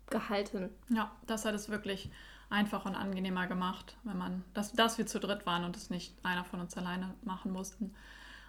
gehalten. 0.10 0.70
Ja, 0.90 1.12
das 1.28 1.46
hat 1.46 1.56
es 1.56 1.70
wirklich 1.70 2.10
einfach 2.50 2.86
und 2.86 2.96
angenehmer 2.96 3.48
gemacht, 3.48 3.96
wenn 4.04 4.18
man, 4.18 4.44
dass, 4.54 4.74
dass 4.74 4.98
wir 4.98 5.06
zu 5.06 5.20
dritt 5.20 5.46
waren 5.46 5.64
und 5.64 5.76
es 5.76 5.90
nicht 5.90 6.14
einer 6.24 6.44
von 6.44 6.60
uns 6.60 6.76
alleine 6.78 7.14
machen 7.24 7.52
mussten. 7.52 7.94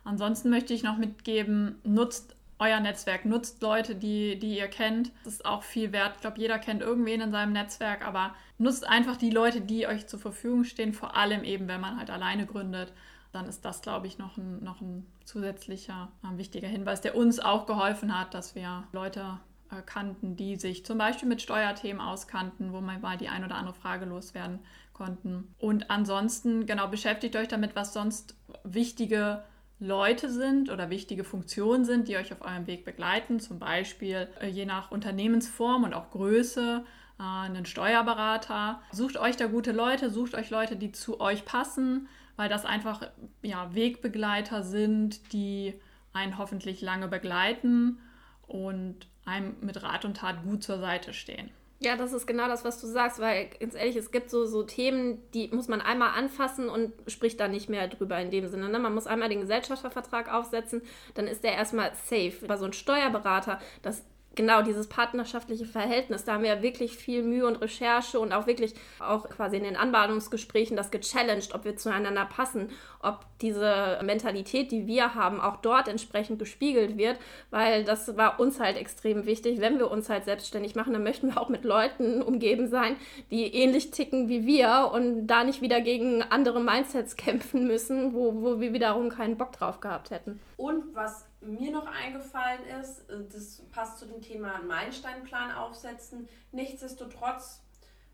Ansonsten 0.04 0.48
möchte 0.50 0.72
ich 0.72 0.82
noch 0.82 0.96
mitgeben, 0.96 1.78
nutzt 1.84 2.34
euer 2.58 2.80
Netzwerk, 2.80 3.24
nutzt 3.24 3.62
Leute, 3.62 3.94
die, 3.94 4.38
die 4.38 4.58
ihr 4.58 4.68
kennt. 4.68 5.12
Das 5.24 5.34
ist 5.34 5.46
auch 5.46 5.62
viel 5.62 5.92
wert. 5.92 6.16
Ich 6.16 6.20
glaube, 6.20 6.38
jeder 6.38 6.58
kennt 6.58 6.82
irgendwen 6.82 7.20
in 7.20 7.32
seinem 7.32 7.52
Netzwerk, 7.52 8.06
aber 8.06 8.34
nutzt 8.58 8.86
einfach 8.86 9.16
die 9.16 9.30
Leute, 9.30 9.62
die 9.62 9.86
euch 9.86 10.06
zur 10.06 10.20
Verfügung 10.20 10.64
stehen, 10.64 10.92
vor 10.92 11.16
allem 11.16 11.42
eben, 11.42 11.68
wenn 11.68 11.80
man 11.80 11.98
halt 11.98 12.10
alleine 12.10 12.46
gründet. 12.46 12.92
Dann 13.32 13.46
ist 13.46 13.64
das, 13.64 13.80
glaube 13.80 14.06
ich, 14.06 14.18
noch 14.18 14.36
ein, 14.36 14.62
noch 14.62 14.80
ein 14.80 15.06
zusätzlicher 15.24 16.10
äh, 16.22 16.36
wichtiger 16.36 16.68
Hinweis, 16.68 17.00
der 17.00 17.16
uns 17.16 17.40
auch 17.40 17.64
geholfen 17.64 18.18
hat, 18.18 18.34
dass 18.34 18.54
wir 18.54 18.84
Leute 18.92 19.38
äh, 19.70 19.82
kannten, 19.84 20.36
die 20.36 20.56
sich 20.56 20.84
zum 20.84 20.98
Beispiel 20.98 21.28
mit 21.28 21.42
Steuerthemen 21.42 22.00
auskannten, 22.00 22.72
wo 22.72 22.80
man 22.80 23.00
mal 23.00 23.16
die 23.16 23.28
ein 23.28 23.44
oder 23.44 23.56
andere 23.56 23.74
Frage 23.74 24.04
loswerden 24.04 24.60
konnten. 24.92 25.54
Und 25.58 25.90
ansonsten, 25.90 26.66
genau, 26.66 26.88
beschäftigt 26.88 27.36
euch 27.36 27.48
damit, 27.48 27.74
was 27.76 27.92
sonst 27.92 28.34
wichtige 28.64 29.42
Leute 29.78 30.28
sind 30.28 30.70
oder 30.70 30.90
wichtige 30.90 31.24
Funktionen 31.24 31.86
sind, 31.86 32.06
die 32.06 32.16
euch 32.16 32.32
auf 32.32 32.42
eurem 32.42 32.66
Weg 32.66 32.84
begleiten. 32.84 33.40
Zum 33.40 33.58
Beispiel 33.58 34.28
äh, 34.40 34.48
je 34.48 34.66
nach 34.66 34.90
Unternehmensform 34.90 35.84
und 35.84 35.94
auch 35.94 36.10
Größe 36.10 36.84
äh, 37.18 37.22
einen 37.22 37.64
Steuerberater. 37.64 38.82
Sucht 38.92 39.16
euch 39.16 39.36
da 39.36 39.46
gute 39.46 39.72
Leute, 39.72 40.10
sucht 40.10 40.34
euch 40.34 40.50
Leute, 40.50 40.76
die 40.76 40.92
zu 40.92 41.20
euch 41.20 41.46
passen, 41.46 42.08
weil 42.36 42.50
das 42.50 42.66
einfach 42.66 43.08
ja, 43.42 43.74
Wegbegleiter 43.74 44.62
sind, 44.62 45.32
die 45.32 45.74
einen 46.12 46.36
hoffentlich 46.36 46.82
lange 46.82 47.08
begleiten 47.08 48.00
und 48.46 49.06
einem 49.30 49.56
mit 49.60 49.82
Rat 49.82 50.04
und 50.04 50.18
Tat 50.18 50.42
gut 50.44 50.62
zur 50.62 50.78
Seite 50.78 51.12
stehen. 51.12 51.50
Ja, 51.82 51.96
das 51.96 52.12
ist 52.12 52.26
genau 52.26 52.46
das, 52.46 52.62
was 52.62 52.78
du 52.78 52.86
sagst, 52.86 53.20
weil 53.20 53.48
ganz 53.58 53.74
ehrlich, 53.74 53.96
es 53.96 54.10
gibt 54.10 54.28
so, 54.28 54.44
so 54.44 54.62
Themen, 54.62 55.22
die 55.32 55.48
muss 55.48 55.66
man 55.66 55.80
einmal 55.80 56.10
anfassen 56.10 56.68
und 56.68 56.92
spricht 57.06 57.40
da 57.40 57.48
nicht 57.48 57.70
mehr 57.70 57.88
drüber 57.88 58.20
in 58.20 58.30
dem 58.30 58.48
Sinne. 58.48 58.68
Ne? 58.68 58.78
Man 58.78 58.92
muss 58.92 59.06
einmal 59.06 59.30
den 59.30 59.40
Gesellschaftervertrag 59.40 60.30
aufsetzen, 60.30 60.82
dann 61.14 61.26
ist 61.26 61.42
der 61.42 61.54
erstmal 61.54 61.92
safe. 61.94 62.46
Bei 62.46 62.58
so 62.58 62.64
einem 62.64 62.74
Steuerberater, 62.74 63.60
das 63.80 64.04
genau 64.34 64.62
dieses 64.62 64.86
partnerschaftliche 64.86 65.66
Verhältnis, 65.66 66.24
da 66.24 66.34
haben 66.34 66.44
wir 66.44 66.62
wirklich 66.62 66.96
viel 66.96 67.22
Mühe 67.22 67.46
und 67.46 67.56
Recherche 67.56 68.20
und 68.20 68.32
auch 68.32 68.46
wirklich 68.46 68.74
auch 69.00 69.28
quasi 69.28 69.56
in 69.56 69.64
den 69.64 69.76
Anbahnungsgesprächen 69.76 70.76
das 70.76 70.90
gechallenged, 70.90 71.54
ob 71.54 71.64
wir 71.64 71.76
zueinander 71.76 72.24
passen, 72.24 72.70
ob 73.02 73.24
diese 73.40 73.98
Mentalität, 74.04 74.70
die 74.70 74.86
wir 74.86 75.14
haben, 75.14 75.40
auch 75.40 75.56
dort 75.56 75.88
entsprechend 75.88 76.38
gespiegelt 76.38 76.96
wird, 76.96 77.18
weil 77.50 77.84
das 77.84 78.16
war 78.16 78.38
uns 78.38 78.60
halt 78.60 78.76
extrem 78.76 79.26
wichtig. 79.26 79.60
Wenn 79.60 79.78
wir 79.78 79.90
uns 79.90 80.08
halt 80.08 80.24
selbstständig 80.24 80.74
machen, 80.74 80.92
dann 80.92 81.02
möchten 81.02 81.28
wir 81.28 81.40
auch 81.40 81.48
mit 81.48 81.64
Leuten 81.64 82.22
umgeben 82.22 82.68
sein, 82.68 82.96
die 83.30 83.52
ähnlich 83.54 83.90
ticken 83.90 84.28
wie 84.28 84.46
wir 84.46 84.90
und 84.92 85.26
da 85.26 85.44
nicht 85.44 85.60
wieder 85.60 85.80
gegen 85.80 86.22
andere 86.22 86.60
Mindsets 86.60 87.16
kämpfen 87.16 87.66
müssen, 87.66 88.14
wo, 88.14 88.42
wo 88.42 88.60
wir 88.60 88.72
wiederum 88.72 89.08
keinen 89.08 89.36
Bock 89.36 89.52
drauf 89.52 89.80
gehabt 89.80 90.10
hätten. 90.10 90.40
Und 90.56 90.94
was 90.94 91.29
mir 91.40 91.70
noch 91.70 91.86
eingefallen 91.86 92.64
ist, 92.80 93.08
äh, 93.10 93.24
das 93.32 93.62
passt 93.72 93.98
zu 93.98 94.06
dem 94.06 94.20
Thema 94.20 94.60
Meilensteinplan 94.62 95.52
aufsetzen. 95.52 96.28
Nichtsdestotrotz, 96.52 97.62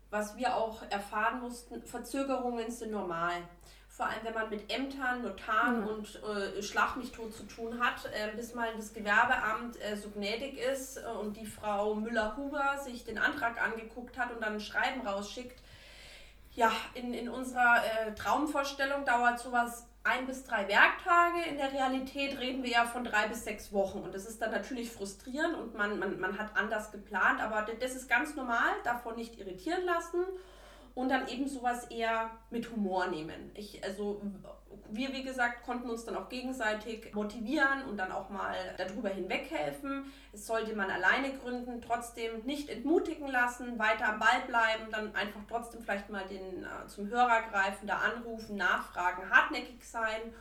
was 0.09 0.37
wir 0.37 0.55
auch 0.55 0.81
erfahren 0.89 1.41
mussten, 1.41 1.81
Verzögerungen 1.83 2.71
sind 2.71 2.91
normal. 2.91 3.35
Vor 3.89 4.05
allem, 4.05 4.23
wenn 4.23 4.33
man 4.35 4.49
mit 4.51 4.71
Ämtern, 4.71 5.23
Notaren 5.23 5.81
mhm. 5.81 5.87
und 5.87 6.21
äh, 6.23 6.61
Schlag 6.61 6.97
mich 6.97 7.11
tot 7.11 7.33
zu 7.33 7.43
tun 7.43 7.79
hat, 7.79 8.05
äh, 8.05 8.35
bis 8.35 8.53
mal 8.53 8.69
das 8.75 8.93
Gewerbeamt 8.93 9.81
äh, 9.81 9.97
so 9.97 10.09
gnädig 10.11 10.59
ist 10.59 10.97
äh, 10.97 11.07
und 11.07 11.35
die 11.35 11.47
Frau 11.47 11.95
Müller-Huber 11.95 12.77
sich 12.83 13.05
den 13.05 13.17
Antrag 13.17 13.59
angeguckt 13.59 14.15
hat 14.17 14.31
und 14.31 14.41
dann 14.41 14.53
ein 14.53 14.59
Schreiben 14.59 15.05
rausschickt. 15.05 15.59
Ja, 16.53 16.71
in, 16.93 17.11
in 17.13 17.27
unserer 17.27 17.83
äh, 17.83 18.13
Traumvorstellung 18.13 19.03
dauert 19.03 19.39
sowas 19.39 19.87
ein 20.07 20.25
bis 20.25 20.43
drei 20.43 20.67
Werktage. 20.67 21.49
In 21.49 21.57
der 21.57 21.73
Realität 21.73 22.39
reden 22.39 22.63
wir 22.63 22.71
ja 22.71 22.85
von 22.85 23.03
drei 23.03 23.27
bis 23.27 23.43
sechs 23.43 23.71
Wochen. 23.73 23.99
Und 23.99 24.15
das 24.15 24.25
ist 24.25 24.41
dann 24.41 24.51
natürlich 24.51 24.91
frustrierend 24.91 25.55
und 25.55 25.75
man, 25.75 25.99
man, 25.99 26.19
man 26.19 26.37
hat 26.37 26.55
anders 26.55 26.91
geplant. 26.91 27.41
Aber 27.41 27.65
das 27.79 27.95
ist 27.95 28.07
ganz 28.07 28.35
normal, 28.35 28.71
davon 28.83 29.15
nicht 29.15 29.37
irritieren 29.39 29.85
lassen 29.85 30.25
und 30.97 31.09
dann 31.09 31.27
eben 31.27 31.47
sowas 31.47 31.85
eher 31.91 32.31
mit 32.49 32.71
Humor 32.71 33.05
nehmen. 33.05 33.51
Ich, 33.53 33.83
also 33.83 34.19
wir, 34.89 35.13
wie 35.13 35.21
gesagt, 35.21 35.63
konnten 35.63 35.91
uns 35.91 36.05
dann 36.05 36.15
auch 36.15 36.27
gegenseitig 36.27 37.13
motivieren 37.13 37.83
und 37.87 37.97
dann 37.97 38.11
auch 38.11 38.31
mal 38.31 38.55
darüber 38.79 39.09
hinweghelfen. 39.09 40.11
Es 40.33 40.47
sollte 40.47 40.75
man 40.75 40.89
alleine 40.89 41.37
gründen, 41.37 41.83
trotzdem 41.83 42.41
nicht 42.45 42.71
entmutigen 42.71 43.27
lassen, 43.27 43.77
weiter 43.77 44.09
am 44.09 44.17
Ball 44.17 44.41
bleiben, 44.47 44.89
dann 44.89 45.13
einfach 45.13 45.41
trotzdem 45.47 45.83
vielleicht 45.83 46.09
mal 46.09 46.25
den, 46.25 46.63
äh, 46.63 46.87
zum 46.87 47.07
Hörer 47.09 47.43
greifen, 47.51 47.85
da 47.85 47.97
anrufen, 47.97 48.55
nachfragen, 48.55 49.29
hartnäckig 49.29 49.87
sein. 49.87 50.33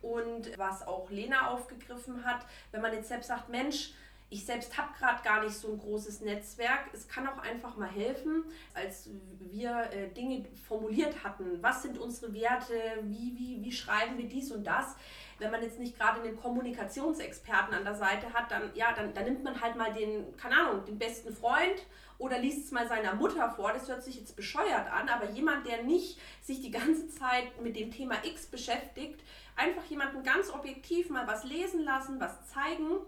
Und 0.00 0.56
was 0.56 0.86
auch 0.86 1.10
Lena 1.10 1.50
aufgegriffen 1.50 2.24
hat, 2.24 2.46
wenn 2.70 2.80
man 2.80 2.94
jetzt 2.94 3.08
selbst 3.08 3.28
sagt, 3.28 3.50
Mensch, 3.50 3.92
ich 4.30 4.44
selbst 4.44 4.76
habe 4.76 4.92
gerade 4.98 5.22
gar 5.22 5.42
nicht 5.42 5.56
so 5.56 5.68
ein 5.68 5.78
großes 5.78 6.20
Netzwerk. 6.20 6.90
Es 6.92 7.08
kann 7.08 7.26
auch 7.26 7.38
einfach 7.38 7.76
mal 7.76 7.88
helfen, 7.88 8.44
als 8.74 9.08
wir 9.38 9.88
äh, 9.90 10.08
Dinge 10.08 10.44
formuliert 10.66 11.24
hatten. 11.24 11.62
Was 11.62 11.82
sind 11.82 11.98
unsere 11.98 12.34
Werte? 12.34 12.74
Wie, 13.04 13.34
wie, 13.38 13.64
wie 13.64 13.72
schreiben 13.72 14.18
wir 14.18 14.28
dies 14.28 14.52
und 14.52 14.64
das? 14.64 14.96
Wenn 15.38 15.50
man 15.50 15.62
jetzt 15.62 15.78
nicht 15.78 15.96
gerade 15.96 16.20
einen 16.20 16.36
Kommunikationsexperten 16.36 17.72
an 17.72 17.84
der 17.84 17.94
Seite 17.94 18.32
hat, 18.34 18.50
dann, 18.50 18.70
ja, 18.74 18.92
dann, 18.92 19.14
dann 19.14 19.24
nimmt 19.24 19.44
man 19.44 19.60
halt 19.60 19.76
mal 19.76 19.94
den, 19.94 20.36
keine 20.36 20.56
Ahnung, 20.56 20.84
den 20.84 20.98
besten 20.98 21.34
Freund 21.34 21.86
oder 22.18 22.38
liest 22.38 22.66
es 22.66 22.70
mal 22.70 22.86
seiner 22.86 23.14
Mutter 23.14 23.48
vor. 23.50 23.72
Das 23.72 23.88
hört 23.88 24.02
sich 24.02 24.16
jetzt 24.16 24.36
bescheuert 24.36 24.92
an, 24.92 25.08
aber 25.08 25.30
jemand, 25.30 25.66
der 25.66 25.84
nicht 25.84 26.18
sich 26.42 26.60
die 26.60 26.72
ganze 26.72 27.08
Zeit 27.08 27.62
mit 27.62 27.76
dem 27.76 27.90
Thema 27.92 28.16
X 28.24 28.46
beschäftigt, 28.46 29.20
einfach 29.56 29.84
jemanden 29.84 30.22
ganz 30.22 30.50
objektiv 30.50 31.08
mal 31.08 31.26
was 31.26 31.44
lesen 31.44 31.82
lassen, 31.82 32.20
was 32.20 32.46
zeigen 32.48 32.98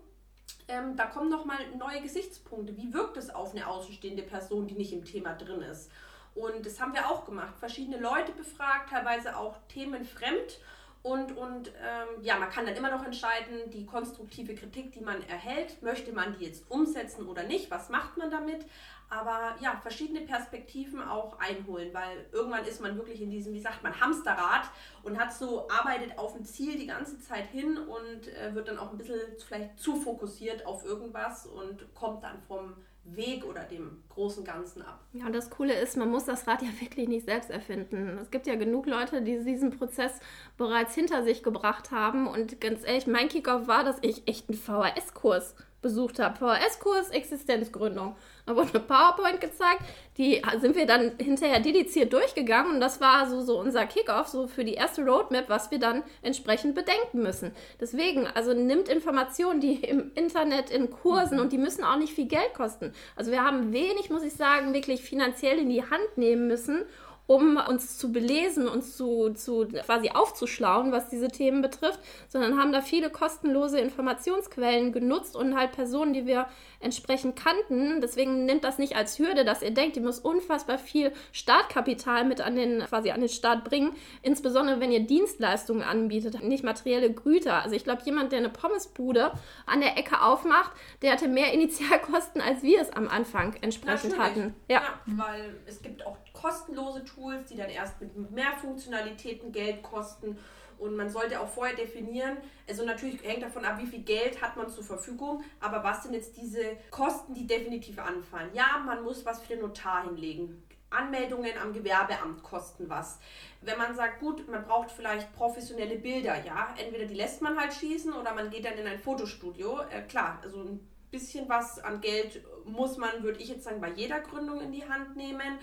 ähm, 0.70 0.96
da 0.96 1.06
kommen 1.06 1.28
nochmal 1.28 1.58
neue 1.76 2.00
Gesichtspunkte. 2.00 2.76
Wie 2.76 2.92
wirkt 2.92 3.16
es 3.16 3.30
auf 3.30 3.52
eine 3.52 3.66
außenstehende 3.66 4.22
Person, 4.22 4.66
die 4.66 4.74
nicht 4.74 4.92
im 4.92 5.04
Thema 5.04 5.34
drin 5.34 5.62
ist? 5.62 5.90
Und 6.34 6.64
das 6.64 6.80
haben 6.80 6.94
wir 6.94 7.10
auch 7.10 7.24
gemacht. 7.24 7.54
Verschiedene 7.58 7.98
Leute 7.98 8.32
befragt, 8.32 8.90
teilweise 8.90 9.36
auch 9.36 9.56
themenfremd. 9.68 10.60
Und, 11.02 11.36
und 11.36 11.68
ähm, 11.68 12.22
ja, 12.22 12.38
man 12.38 12.50
kann 12.50 12.66
dann 12.66 12.76
immer 12.76 12.90
noch 12.90 13.04
entscheiden, 13.04 13.70
die 13.70 13.86
konstruktive 13.86 14.54
Kritik, 14.54 14.92
die 14.92 15.00
man 15.00 15.22
erhält, 15.28 15.82
möchte 15.82 16.12
man 16.12 16.36
die 16.38 16.44
jetzt 16.44 16.70
umsetzen 16.70 17.26
oder 17.26 17.44
nicht? 17.44 17.70
Was 17.70 17.88
macht 17.88 18.18
man 18.18 18.30
damit? 18.30 18.66
aber 19.10 19.56
ja, 19.60 19.76
verschiedene 19.82 20.20
Perspektiven 20.20 21.02
auch 21.02 21.36
einholen, 21.40 21.92
weil 21.92 22.26
irgendwann 22.30 22.64
ist 22.64 22.80
man 22.80 22.96
wirklich 22.96 23.20
in 23.20 23.30
diesem, 23.30 23.52
wie 23.52 23.60
sagt 23.60 23.82
man, 23.82 24.00
Hamsterrad 24.00 24.70
und 25.02 25.18
hat 25.18 25.34
so, 25.34 25.68
arbeitet 25.68 26.16
auf 26.16 26.36
ein 26.36 26.44
Ziel 26.44 26.78
die 26.78 26.86
ganze 26.86 27.18
Zeit 27.18 27.48
hin 27.48 27.76
und 27.76 28.28
äh, 28.28 28.54
wird 28.54 28.68
dann 28.68 28.78
auch 28.78 28.92
ein 28.92 28.98
bisschen 28.98 29.20
vielleicht 29.44 29.80
zu 29.80 29.96
fokussiert 29.96 30.64
auf 30.64 30.84
irgendwas 30.84 31.46
und 31.46 31.92
kommt 31.94 32.22
dann 32.22 32.40
vom 32.46 32.76
Weg 33.16 33.44
oder 33.44 33.62
dem 33.62 34.02
großen 34.08 34.44
Ganzen 34.44 34.82
ab. 34.82 35.00
Ja, 35.12 35.26
und 35.26 35.34
das 35.34 35.50
Coole 35.50 35.74
ist, 35.74 35.96
man 35.96 36.10
muss 36.10 36.24
das 36.24 36.46
Rad 36.46 36.62
ja 36.62 36.68
wirklich 36.80 37.08
nicht 37.08 37.26
selbst 37.26 37.50
erfinden. 37.50 38.18
Es 38.20 38.30
gibt 38.30 38.46
ja 38.46 38.54
genug 38.56 38.86
Leute, 38.86 39.22
die 39.22 39.42
diesen 39.44 39.70
Prozess 39.70 40.20
bereits 40.56 40.94
hinter 40.94 41.22
sich 41.22 41.42
gebracht 41.42 41.90
haben 41.90 42.26
und 42.26 42.60
ganz 42.60 42.84
ehrlich, 42.84 43.06
mein 43.06 43.28
Kickoff 43.28 43.66
war, 43.66 43.84
dass 43.84 43.98
ich 44.02 44.26
echt 44.28 44.48
einen 44.48 44.58
VHS-Kurs 44.58 45.54
besucht 45.82 46.18
habe. 46.18 46.36
VHS-Kurs 46.36 47.10
Existenzgründung. 47.10 48.16
Da 48.46 48.56
wurde 48.56 48.70
eine 48.70 48.80
PowerPoint 48.80 49.40
gezeigt, 49.40 49.82
die 50.18 50.42
sind 50.60 50.74
wir 50.74 50.86
dann 50.86 51.12
hinterher 51.18 51.60
dediziert 51.60 52.12
durchgegangen 52.12 52.74
und 52.74 52.80
das 52.80 53.00
war 53.00 53.28
so, 53.28 53.42
so 53.42 53.60
unser 53.60 53.86
Kickoff, 53.86 54.28
so 54.28 54.48
für 54.48 54.64
die 54.64 54.74
erste 54.74 55.04
Roadmap, 55.04 55.48
was 55.48 55.70
wir 55.70 55.78
dann 55.78 56.02
entsprechend 56.22 56.74
bedenken 56.74 57.22
müssen. 57.22 57.52
Deswegen, 57.80 58.26
also 58.26 58.52
nimmt 58.52 58.88
Informationen, 58.88 59.60
die 59.60 59.74
im 59.74 60.10
Internet 60.14 60.70
in 60.70 60.90
Kursen 60.90 61.38
und 61.38 61.52
die 61.52 61.58
müssen 61.58 61.84
auch 61.84 61.96
nicht 61.96 62.14
viel 62.14 62.26
Geld 62.26 62.54
kosten. 62.54 62.92
Also 63.16 63.30
wir 63.30 63.44
haben 63.44 63.72
wenig, 63.72 64.10
muss 64.10 64.22
ich 64.22 64.34
sagen, 64.34 64.74
wirklich 64.74 65.02
finanziell 65.02 65.58
in 65.58 65.68
die 65.68 65.82
Hand 65.82 66.16
nehmen 66.16 66.48
müssen, 66.48 66.84
um 67.30 67.58
uns 67.68 67.96
zu 67.96 68.10
belesen, 68.10 68.66
uns 68.66 68.96
zu, 68.96 69.32
zu 69.34 69.68
quasi 69.68 70.10
aufzuschlauen, 70.10 70.90
was 70.90 71.10
diese 71.10 71.28
Themen 71.28 71.62
betrifft, 71.62 72.00
sondern 72.26 72.58
haben 72.58 72.72
da 72.72 72.80
viele 72.80 73.08
kostenlose 73.08 73.78
Informationsquellen 73.78 74.90
genutzt 74.90 75.36
und 75.36 75.56
halt 75.56 75.70
Personen, 75.70 76.12
die 76.12 76.26
wir 76.26 76.46
entsprechend 76.80 77.36
kannten. 77.36 78.00
Deswegen 78.00 78.46
nimmt 78.46 78.64
das 78.64 78.78
nicht 78.78 78.96
als 78.96 79.20
Hürde, 79.20 79.44
dass 79.44 79.62
ihr 79.62 79.70
denkt, 79.70 79.96
ihr 79.96 80.02
müsst 80.02 80.24
unfassbar 80.24 80.76
viel 80.76 81.12
Startkapital 81.30 82.24
mit 82.24 82.40
an 82.40 82.56
den, 82.56 82.80
quasi 82.80 83.12
an 83.12 83.20
den 83.20 83.28
Start 83.28 83.62
bringen, 83.62 83.94
insbesondere 84.22 84.80
wenn 84.80 84.90
ihr 84.90 85.06
Dienstleistungen 85.06 85.84
anbietet, 85.84 86.42
nicht 86.42 86.64
materielle 86.64 87.12
Güter. 87.12 87.62
Also 87.62 87.76
ich 87.76 87.84
glaube, 87.84 88.02
jemand, 88.04 88.32
der 88.32 88.40
eine 88.40 88.48
Pommesbude 88.48 89.30
an 89.66 89.80
der 89.80 89.96
Ecke 89.96 90.20
aufmacht, 90.20 90.72
der 91.02 91.12
hatte 91.12 91.28
mehr 91.28 91.52
Initialkosten, 91.52 92.40
als 92.40 92.64
wir 92.64 92.80
es 92.80 92.90
am 92.90 93.06
Anfang 93.06 93.54
entsprechend 93.60 94.16
Natürlich. 94.18 94.42
hatten. 94.42 94.54
Ja. 94.66 94.82
ja, 94.82 95.00
weil 95.06 95.54
es 95.66 95.80
gibt 95.80 96.04
auch 96.04 96.16
kostenlose 96.40 97.04
Tools, 97.04 97.48
die 97.48 97.56
dann 97.56 97.70
erst 97.70 98.00
mit 98.00 98.30
mehr 98.30 98.52
Funktionalitäten 98.60 99.52
Geld 99.52 99.82
kosten. 99.82 100.38
Und 100.78 100.96
man 100.96 101.10
sollte 101.10 101.38
auch 101.40 101.48
vorher 101.48 101.76
definieren, 101.76 102.38
also 102.66 102.86
natürlich 102.86 103.22
hängt 103.22 103.42
davon 103.42 103.66
ab, 103.66 103.78
wie 103.78 103.86
viel 103.86 104.02
Geld 104.02 104.40
hat 104.40 104.56
man 104.56 104.70
zur 104.70 104.82
Verfügung, 104.82 105.44
aber 105.60 105.84
was 105.84 106.04
sind 106.04 106.14
jetzt 106.14 106.38
diese 106.38 106.78
Kosten, 106.90 107.34
die 107.34 107.46
definitiv 107.46 107.98
anfallen? 107.98 108.48
Ja, 108.54 108.82
man 108.86 109.02
muss 109.04 109.26
was 109.26 109.42
für 109.42 109.48
den 109.48 109.60
Notar 109.60 110.04
hinlegen. 110.04 110.62
Anmeldungen 110.88 111.52
am 111.62 111.72
Gewerbeamt 111.72 112.42
kosten 112.42 112.88
was. 112.88 113.20
Wenn 113.60 113.78
man 113.78 113.94
sagt, 113.94 114.20
gut, 114.20 114.48
man 114.48 114.64
braucht 114.64 114.90
vielleicht 114.90 115.32
professionelle 115.34 115.96
Bilder, 115.96 116.44
ja, 116.44 116.74
entweder 116.76 117.04
die 117.04 117.14
lässt 117.14 117.42
man 117.42 117.58
halt 117.58 117.72
schießen 117.72 118.12
oder 118.12 118.34
man 118.34 118.50
geht 118.50 118.64
dann 118.64 118.78
in 118.78 118.86
ein 118.86 118.98
Fotostudio. 118.98 119.80
Äh, 119.90 120.02
klar, 120.02 120.40
also 120.42 120.60
ein 120.62 120.80
bisschen 121.10 121.48
was 121.48 121.78
an 121.78 122.00
Geld 122.00 122.42
muss 122.64 122.96
man, 122.96 123.22
würde 123.22 123.40
ich 123.40 123.48
jetzt 123.48 123.64
sagen, 123.64 123.80
bei 123.80 123.90
jeder 123.90 124.20
Gründung 124.20 124.60
in 124.60 124.72
die 124.72 124.88
Hand 124.88 125.16
nehmen. 125.16 125.58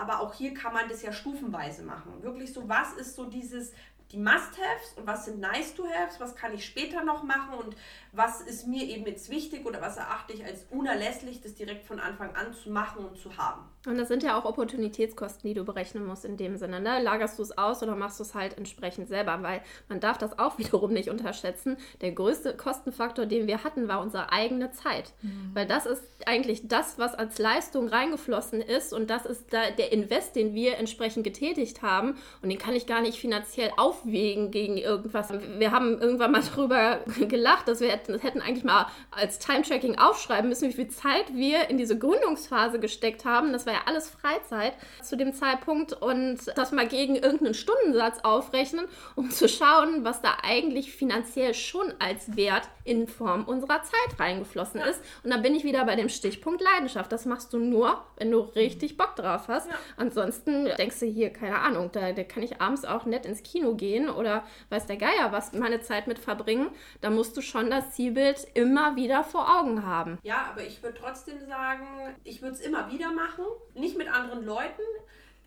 Aber 0.00 0.20
auch 0.20 0.32
hier 0.32 0.54
kann 0.54 0.72
man 0.72 0.88
das 0.88 1.02
ja 1.02 1.12
stufenweise 1.12 1.82
machen. 1.82 2.22
Wirklich 2.22 2.54
so, 2.54 2.66
was 2.70 2.94
ist 2.94 3.16
so 3.16 3.26
dieses, 3.26 3.72
die 4.12 4.16
Must-Haves 4.16 4.94
und 4.96 5.06
was 5.06 5.26
sind 5.26 5.40
Nice-to-Haves, 5.40 6.18
was 6.18 6.34
kann 6.34 6.54
ich 6.54 6.64
später 6.64 7.04
noch 7.04 7.22
machen 7.22 7.52
und 7.52 7.76
was 8.12 8.40
ist 8.40 8.66
mir 8.66 8.84
eben 8.84 9.04
jetzt 9.04 9.28
wichtig 9.28 9.66
oder 9.66 9.82
was 9.82 9.98
erachte 9.98 10.32
ich 10.32 10.42
als 10.42 10.64
unerlässlich, 10.70 11.42
das 11.42 11.54
direkt 11.54 11.84
von 11.84 12.00
Anfang 12.00 12.34
an 12.34 12.54
zu 12.54 12.70
machen 12.70 13.04
und 13.04 13.18
zu 13.18 13.36
haben. 13.36 13.68
Und 13.86 13.96
das 13.96 14.08
sind 14.08 14.22
ja 14.22 14.38
auch 14.38 14.44
Opportunitätskosten, 14.44 15.48
die 15.48 15.54
du 15.54 15.64
berechnen 15.64 16.04
musst 16.04 16.26
in 16.26 16.36
dem 16.36 16.58
Sinne. 16.58 16.80
Ne? 16.80 17.02
Lagerst 17.02 17.38
du 17.38 17.42
es 17.42 17.56
aus 17.56 17.82
oder 17.82 17.96
machst 17.96 18.18
du 18.20 18.24
es 18.24 18.34
halt 18.34 18.58
entsprechend 18.58 19.08
selber? 19.08 19.42
Weil 19.42 19.62
man 19.88 20.00
darf 20.00 20.18
das 20.18 20.38
auch 20.38 20.58
wiederum 20.58 20.92
nicht 20.92 21.08
unterschätzen. 21.08 21.78
Der 22.02 22.12
größte 22.12 22.54
Kostenfaktor, 22.54 23.24
den 23.24 23.46
wir 23.46 23.64
hatten, 23.64 23.88
war 23.88 24.02
unsere 24.02 24.32
eigene 24.32 24.70
Zeit. 24.72 25.12
Mhm. 25.22 25.50
Weil 25.54 25.66
das 25.66 25.86
ist 25.86 26.02
eigentlich 26.26 26.68
das, 26.68 26.98
was 26.98 27.14
als 27.14 27.38
Leistung 27.38 27.88
reingeflossen 27.88 28.60
ist 28.60 28.92
und 28.92 29.08
das 29.08 29.24
ist 29.24 29.52
da 29.52 29.70
der 29.70 29.92
Invest, 29.92 30.36
den 30.36 30.54
wir 30.54 30.76
entsprechend 30.76 31.24
getätigt 31.24 31.80
haben 31.80 32.16
und 32.42 32.50
den 32.50 32.58
kann 32.58 32.74
ich 32.74 32.86
gar 32.86 33.00
nicht 33.00 33.18
finanziell 33.18 33.70
aufwägen 33.78 34.50
gegen 34.50 34.76
irgendwas. 34.76 35.32
Wir 35.58 35.70
haben 35.70 35.98
irgendwann 35.98 36.32
mal 36.32 36.42
darüber 36.54 37.00
gelacht, 37.28 37.68
dass 37.68 37.80
wir 37.80 37.88
hätten, 37.88 38.18
hätten 38.18 38.42
eigentlich 38.42 38.64
mal 38.64 38.86
als 39.10 39.38
Time-Tracking 39.38 39.98
aufschreiben 39.98 40.50
müssen, 40.50 40.68
wie 40.68 40.74
viel 40.74 40.88
Zeit 40.88 41.34
wir 41.34 41.70
in 41.70 41.78
diese 41.78 41.98
Gründungsphase 41.98 42.78
gesteckt 42.78 43.24
haben. 43.24 43.52
Das 43.52 43.66
war 43.70 43.78
ja 43.78 43.82
alles 43.86 44.10
Freizeit 44.10 44.74
zu 45.02 45.16
dem 45.16 45.32
Zeitpunkt 45.32 45.92
und 45.92 46.38
das 46.56 46.72
mal 46.72 46.88
gegen 46.88 47.14
irgendeinen 47.14 47.54
Stundensatz 47.54 48.18
aufrechnen, 48.24 48.86
um 49.14 49.30
zu 49.30 49.48
schauen, 49.48 50.04
was 50.04 50.22
da 50.22 50.38
eigentlich 50.42 50.92
finanziell 50.92 51.54
schon 51.54 51.94
als 52.00 52.36
Wert 52.36 52.68
in 52.84 53.06
Form 53.06 53.44
unserer 53.44 53.82
Zeit 53.82 54.18
reingeflossen 54.18 54.80
ja. 54.80 54.86
ist. 54.86 55.00
Und 55.22 55.30
dann 55.30 55.42
bin 55.42 55.54
ich 55.54 55.64
wieder 55.64 55.84
bei 55.84 55.94
dem 55.94 56.08
Stichpunkt 56.08 56.60
Leidenschaft. 56.60 57.12
Das 57.12 57.26
machst 57.26 57.52
du 57.52 57.58
nur, 57.58 58.02
wenn 58.16 58.30
du 58.30 58.40
richtig 58.40 58.96
Bock 58.96 59.14
drauf 59.14 59.46
hast. 59.48 59.70
Ja. 59.70 59.76
Ansonsten 59.96 60.64
denkst 60.76 60.98
du 60.98 61.06
hier, 61.06 61.30
keine 61.30 61.58
Ahnung, 61.60 61.90
da, 61.92 62.12
da 62.12 62.24
kann 62.24 62.42
ich 62.42 62.60
abends 62.60 62.84
auch 62.84 63.04
nett 63.04 63.26
ins 63.26 63.42
Kino 63.42 63.74
gehen 63.74 64.10
oder 64.10 64.42
weiß 64.70 64.86
der 64.86 64.96
Geier 64.96 65.30
was, 65.30 65.52
meine 65.52 65.80
Zeit 65.80 66.08
mit 66.08 66.18
verbringen. 66.18 66.70
Da 67.00 67.10
musst 67.10 67.36
du 67.36 67.42
schon 67.42 67.70
das 67.70 67.92
Zielbild 67.92 68.48
immer 68.54 68.96
wieder 68.96 69.22
vor 69.22 69.60
Augen 69.60 69.86
haben. 69.86 70.18
Ja, 70.22 70.46
aber 70.50 70.62
ich 70.62 70.82
würde 70.82 70.98
trotzdem 70.98 71.38
sagen, 71.46 71.86
ich 72.24 72.42
würde 72.42 72.54
es 72.54 72.60
immer 72.60 72.90
wieder 72.90 73.12
machen. 73.12 73.44
Nicht 73.74 73.96
mit 73.96 74.08
anderen 74.08 74.44
Leuten, 74.44 74.82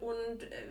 und 0.04 0.44
äh, 0.44 0.68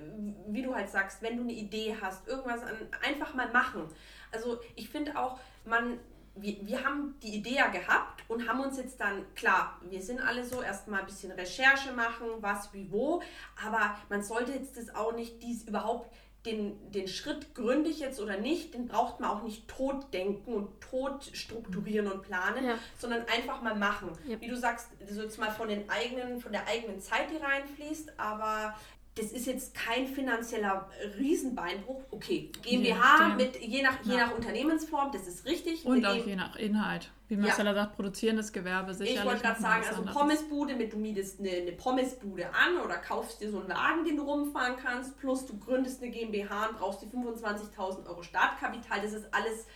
wie 0.49 0.63
du 0.63 0.75
halt 0.75 0.91
sagst, 0.91 1.23
wenn 1.23 1.37
du 1.37 1.43
eine 1.43 1.53
Idee 1.53 1.97
hast, 2.01 2.29
irgendwas 2.29 2.63
an, 2.63 2.77
einfach 3.03 3.35
mal 3.35 3.51
machen. 3.51 3.89
Also 4.31 4.61
ich 4.77 4.91
finde 4.91 5.19
auch, 5.19 5.41
man, 5.65 5.99
wir, 6.35 6.57
wir 6.67 6.85
haben 6.85 7.15
die 7.23 7.37
Idee 7.37 7.57
ja 7.57 7.69
gehabt 7.69 8.25
und 8.29 8.47
haben 8.47 8.61
uns 8.61 8.77
jetzt 8.77 9.01
dann, 9.01 9.25
klar, 9.35 9.81
wir 9.89 10.03
sind 10.03 10.21
alle 10.21 10.45
so, 10.45 10.61
erstmal 10.63 11.01
ein 11.01 11.07
bisschen 11.07 11.33
Recherche 11.33 11.93
machen, 11.93 12.27
was, 12.41 12.73
wie, 12.75 12.91
wo, 12.91 13.23
aber 13.65 13.97
man 14.11 14.23
sollte 14.23 14.53
jetzt 14.53 14.77
das 14.77 14.95
auch 14.95 15.13
nicht, 15.13 15.43
dies 15.43 15.65
überhaupt 15.65 16.11
den, 16.47 16.91
den 16.91 17.07
Schritt 17.07 17.55
gründe 17.55 17.89
ich 17.89 18.01
jetzt 18.01 18.21
oder 18.21 18.37
nicht, 18.37 18.75
den 18.75 18.87
braucht 18.87 19.21
man 19.21 19.31
auch 19.31 19.43
nicht 19.45 19.69
tot 19.69 20.13
denken 20.13 20.55
und 20.55 20.81
tot 20.81 21.31
strukturieren 21.33 22.11
und 22.11 22.23
planen, 22.23 22.65
ja. 22.65 22.79
sondern 22.99 23.25
einfach 23.29 23.63
mal 23.63 23.77
machen. 23.77 24.11
Ja. 24.27 24.41
Wie 24.41 24.49
du 24.49 24.57
sagst, 24.57 24.89
so 25.09 25.23
jetzt 25.23 25.39
mal 25.39 25.53
von 25.53 25.69
den 25.69 25.89
eigenen, 25.89 26.41
von 26.41 26.51
der 26.51 26.67
eigenen 26.67 27.01
Zeit, 27.01 27.31
die 27.31 27.37
reinfließt, 27.37 28.19
aber 28.19 28.75
das 29.14 29.26
ist 29.26 29.47
jetzt 29.47 29.75
kein 29.75 30.07
finanzieller 30.07 30.88
Riesenbeinbruch. 31.19 32.02
Okay, 32.11 32.50
GmbH 32.62 33.28
ja, 33.28 33.35
mit 33.37 33.61
je 33.61 33.83
nach, 33.83 34.02
je 34.04 34.16
nach 34.16 34.35
Unternehmensform, 34.35 35.12
das 35.12 35.26
ist 35.26 35.45
richtig. 35.45 35.85
Und 35.85 36.07
auch 36.07 36.14
je 36.14 36.35
nach 36.35 36.57
Inhalt. 36.57 37.11
Wie 37.28 37.37
Marcella 37.37 37.71
ja. 37.71 37.83
sagt, 37.83 37.97
produzierendes 37.97 38.52
Gewerbe 38.52 38.95
sicherlich. 38.95 39.21
Ich 39.21 39.26
wollte 39.26 39.42
gerade 39.42 39.61
sagen, 39.61 39.85
also 39.87 40.02
Pommesbude, 40.04 40.75
mit 40.76 40.92
du 40.92 40.97
mietest 40.97 41.40
eine, 41.40 41.50
eine, 41.50 41.73
Pommesbude 41.73 42.47
an 42.49 42.83
oder 42.83 42.97
kaufst 42.97 43.42
dir 43.42 43.50
so 43.50 43.61
einen 43.61 43.69
Wagen, 43.69 44.04
den 44.04 44.16
du 44.16 44.23
rumfahren 44.23 44.76
kannst, 44.83 45.19
plus 45.19 45.47
du 45.47 45.59
gründest 45.59 46.02
eine 46.02 46.11
GmbH 46.11 46.69
und 46.69 46.78
brauchst 46.78 47.02
die 47.02 47.07
25.000 47.07 48.07
Euro 48.07 48.23
Startkapital. 48.23 49.00
Das 49.02 49.12
ist 49.12 49.26
alles 49.33 49.66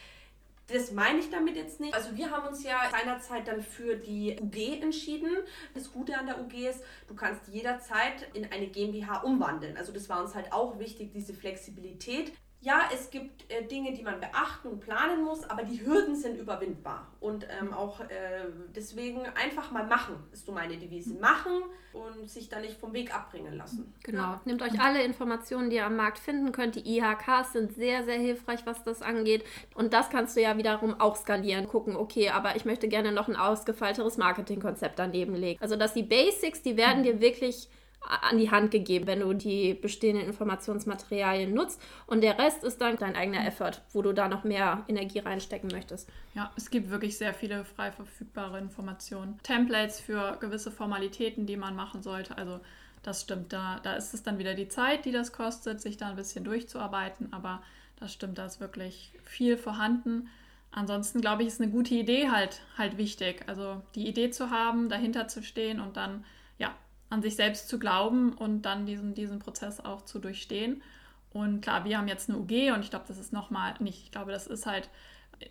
das 0.69 0.91
meine 0.93 1.21
ich 1.21 1.31
damit 1.31 1.57
jetzt 1.57 1.81
nicht. 1.81 1.95
Also 1.95 2.17
wir 2.17 2.31
haben 2.31 2.49
uns 2.49 2.65
ja 2.65 2.81
seinerzeit 2.91 3.47
dann 3.47 3.63
für 3.63 3.97
die 3.97 4.37
UG 4.41 4.83
entschieden. 4.83 5.31
Das 5.75 5.93
Gute 5.93 6.19
an 6.19 6.27
der 6.27 6.41
UG 6.41 6.55
ist, 6.55 6.81
du 7.07 7.15
kannst 7.15 7.47
jederzeit 7.49 8.27
in 8.35 8.51
eine 8.51 8.67
GmbH 8.67 9.19
umwandeln. 9.19 9.77
Also 9.77 9.93
das 9.93 10.09
war 10.09 10.23
uns 10.23 10.35
halt 10.35 10.53
auch 10.53 10.79
wichtig, 10.79 11.13
diese 11.13 11.35
Flexibilität 11.35 12.33
ja, 12.61 12.89
es 12.93 13.11
gibt 13.11 13.51
äh, 13.51 13.65
Dinge, 13.65 13.93
die 13.93 14.03
man 14.03 14.19
beachten 14.19 14.69
und 14.69 14.81
planen 14.81 15.23
muss, 15.23 15.45
aber 15.45 15.63
die 15.63 15.85
Hürden 15.87 16.17
sind 16.17 16.39
überwindbar. 16.39 17.07
Und 17.21 17.47
ähm, 17.61 17.73
auch 17.73 18.01
äh, 18.01 18.47
deswegen 18.75 19.21
einfach 19.41 19.71
mal 19.71 19.87
machen, 19.87 20.17
ist 20.33 20.47
so 20.47 20.53
meine 20.53 20.77
Devise. 20.77 21.15
Machen 21.15 21.63
und 21.93 22.29
sich 22.29 22.49
da 22.49 22.59
nicht 22.59 22.79
vom 22.79 22.93
Weg 22.93 23.15
abbringen 23.15 23.55
lassen. 23.57 23.95
Genau. 24.03 24.41
Nehmt 24.45 24.63
euch 24.63 24.81
alle 24.81 25.03
Informationen, 25.05 25.71
die 25.71 25.77
ihr 25.77 25.87
am 25.87 25.97
Markt 25.97 26.19
finden 26.19 26.51
könnt. 26.53 26.75
Die 26.75 26.99
IHKs 26.99 27.53
sind 27.53 27.75
sehr, 27.75 28.05
sehr 28.05 28.19
hilfreich, 28.19 28.67
was 28.67 28.83
das 28.83 29.01
angeht. 29.01 29.45
Und 29.75 29.93
das 29.93 30.11
kannst 30.11 30.37
du 30.37 30.43
ja 30.43 30.57
wiederum 30.57 30.99
auch 31.01 31.17
skalieren. 31.17 31.69
Gucken, 31.69 31.95
okay, 31.95 32.31
aber 32.31 32.57
ich 32.57 32.65
möchte 32.65 32.89
gerne 32.89 33.13
noch 33.13 33.29
ein 33.29 33.37
ausgefeilteres 33.37 34.17
Marketingkonzept 34.17 34.99
daneben 34.99 35.35
legen. 35.35 35.61
Also, 35.63 35.77
dass 35.77 35.95
die 35.95 36.03
Basics, 36.03 36.63
die 36.63 36.77
werden 36.77 37.03
dir 37.03 37.21
wirklich 37.21 37.69
an 38.01 38.39
die 38.39 38.51
Hand 38.51 38.71
gegeben, 38.71 39.07
wenn 39.07 39.21
du 39.21 39.33
die 39.33 39.75
bestehenden 39.75 40.27
Informationsmaterialien 40.27 41.53
nutzt. 41.53 41.81
Und 42.07 42.23
der 42.23 42.39
Rest 42.39 42.63
ist 42.63 42.81
dann 42.81 42.97
dein 42.97 43.17
eigener 43.17 43.47
Effort, 43.47 43.83
wo 43.93 44.03
du 44.03 44.13
da 44.13 44.29
noch 44.29 44.45
mehr 44.45 44.85
Energie 44.89 45.19
reinstecken 45.19 45.71
möchtest. 45.73 46.09
Ja, 46.35 46.53
es 46.57 46.71
gibt 46.71 46.91
wirklich 46.91 47.19
sehr 47.19 47.35
viele 47.35 47.65
frei 47.65 47.91
verfügbare 47.91 48.59
Informationen. 48.59 49.39
Templates 49.43 50.01
für 50.01 50.37
gewisse 50.41 50.71
Formalitäten, 50.71 51.47
die 51.47 51.57
man 51.57 51.75
machen 51.75 52.03
sollte. 52.03 52.39
Also 52.39 52.61
das 53.03 53.23
stimmt, 53.23 53.53
da, 53.53 53.81
da 53.83 53.95
ist 53.95 54.15
es 54.15 54.23
dann 54.23 54.39
wieder 54.39 54.55
die 54.55 54.69
Zeit, 54.69 55.05
die 55.05 55.13
das 55.13 55.33
kostet, 55.33 55.81
sich 55.81 55.97
da 55.97 56.11
ein 56.11 56.17
bisschen 56.17 56.45
durchzuarbeiten. 56.45 57.33
Aber 57.33 57.63
das 57.99 58.13
stimmt, 58.13 58.39
da 58.39 58.47
ist 58.47 58.61
wirklich 58.61 59.13
viel 59.25 59.57
vorhanden. 59.57 60.29
Ansonsten 60.71 61.21
glaube 61.21 61.43
ich, 61.43 61.49
ist 61.49 61.61
eine 61.61 61.71
gute 61.71 61.95
Idee 61.95 62.29
halt, 62.29 62.61
halt 62.77 62.99
wichtig. 62.99 63.45
Also 63.47 63.83
die 63.95 64.07
Idee 64.07 64.31
zu 64.31 64.51
haben, 64.51 64.89
dahinter 64.89 65.27
zu 65.27 65.43
stehen 65.43 65.81
und 65.81 65.97
dann 65.97 66.25
an 67.09 67.23
sich 67.23 67.37
selbst 67.37 67.69
zu 67.69 67.79
glauben 67.79 68.33
und 68.33 68.63
dann 68.63 68.87
diesen, 68.87 69.15
diesen 69.15 69.39
Prozess 69.39 69.81
auch 69.81 70.03
zu 70.03 70.19
durchstehen. 70.19 70.83
Und 71.33 71.61
klar, 71.61 71.85
wir 71.85 71.99
haben 71.99 72.09
jetzt 72.09 72.29
eine 72.29 72.39
UG 72.39 72.73
und 72.75 72.81
ich 72.81 72.91
glaube, 72.91 73.05
das 73.07 73.19
ist 73.19 73.33
nochmal 73.33 73.75
nicht, 73.79 74.05
ich 74.05 74.11
glaube, 74.11 74.33
das 74.33 74.47
ist 74.47 74.67
halt 74.67 74.89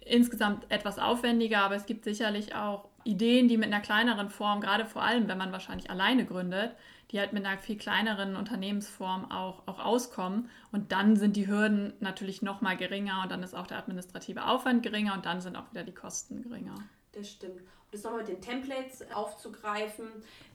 insgesamt 0.04 0.70
etwas 0.70 0.98
aufwendiger, 0.98 1.60
aber 1.60 1.76
es 1.76 1.86
gibt 1.86 2.06
sicherlich 2.06 2.56
auch 2.56 2.90
Ideen, 3.04 3.48
die 3.48 3.58
mit 3.58 3.68
einer 3.68 3.82
kleineren 3.82 4.30
Form, 4.30 4.62
gerade 4.62 4.86
vor 4.86 5.04
allem, 5.04 5.28
wenn 5.28 5.38
man 5.38 5.52
wahrscheinlich 5.52 5.92
alleine 5.92 6.26
gründet, 6.26 6.76
die 7.12 7.20
halt 7.20 7.34
mit 7.34 7.46
einer 7.46 7.60
viel 7.60 7.78
kleineren 7.78 8.36
Unternehmensform 8.36 9.30
auch, 9.30 9.68
auch 9.68 9.78
auskommen. 9.78 10.50
Und 10.72 10.92
dann 10.92 11.16
sind 11.16 11.36
die 11.36 11.48
Hürden 11.48 11.94
natürlich 12.00 12.42
nochmal 12.42 12.78
geringer 12.78 13.22
und 13.22 13.32
dann 13.32 13.44
ist 13.44 13.54
auch 13.54 13.68
der 13.68 13.78
administrative 13.78 14.48
Aufwand 14.48 14.82
geringer 14.82 15.14
und 15.14 15.28
dann 15.28 15.40
sind 15.40 15.56
auch 15.56 15.70
wieder 15.70 15.84
die 15.84 15.94
Kosten 15.94 16.42
geringer. 16.42 16.76
Das 17.12 17.30
stimmt 17.30 17.62
das 17.96 18.04
nochmal 18.04 18.22
mit 18.22 18.30
den 18.30 18.42
Templates 18.42 19.04
aufzugreifen. 19.14 20.08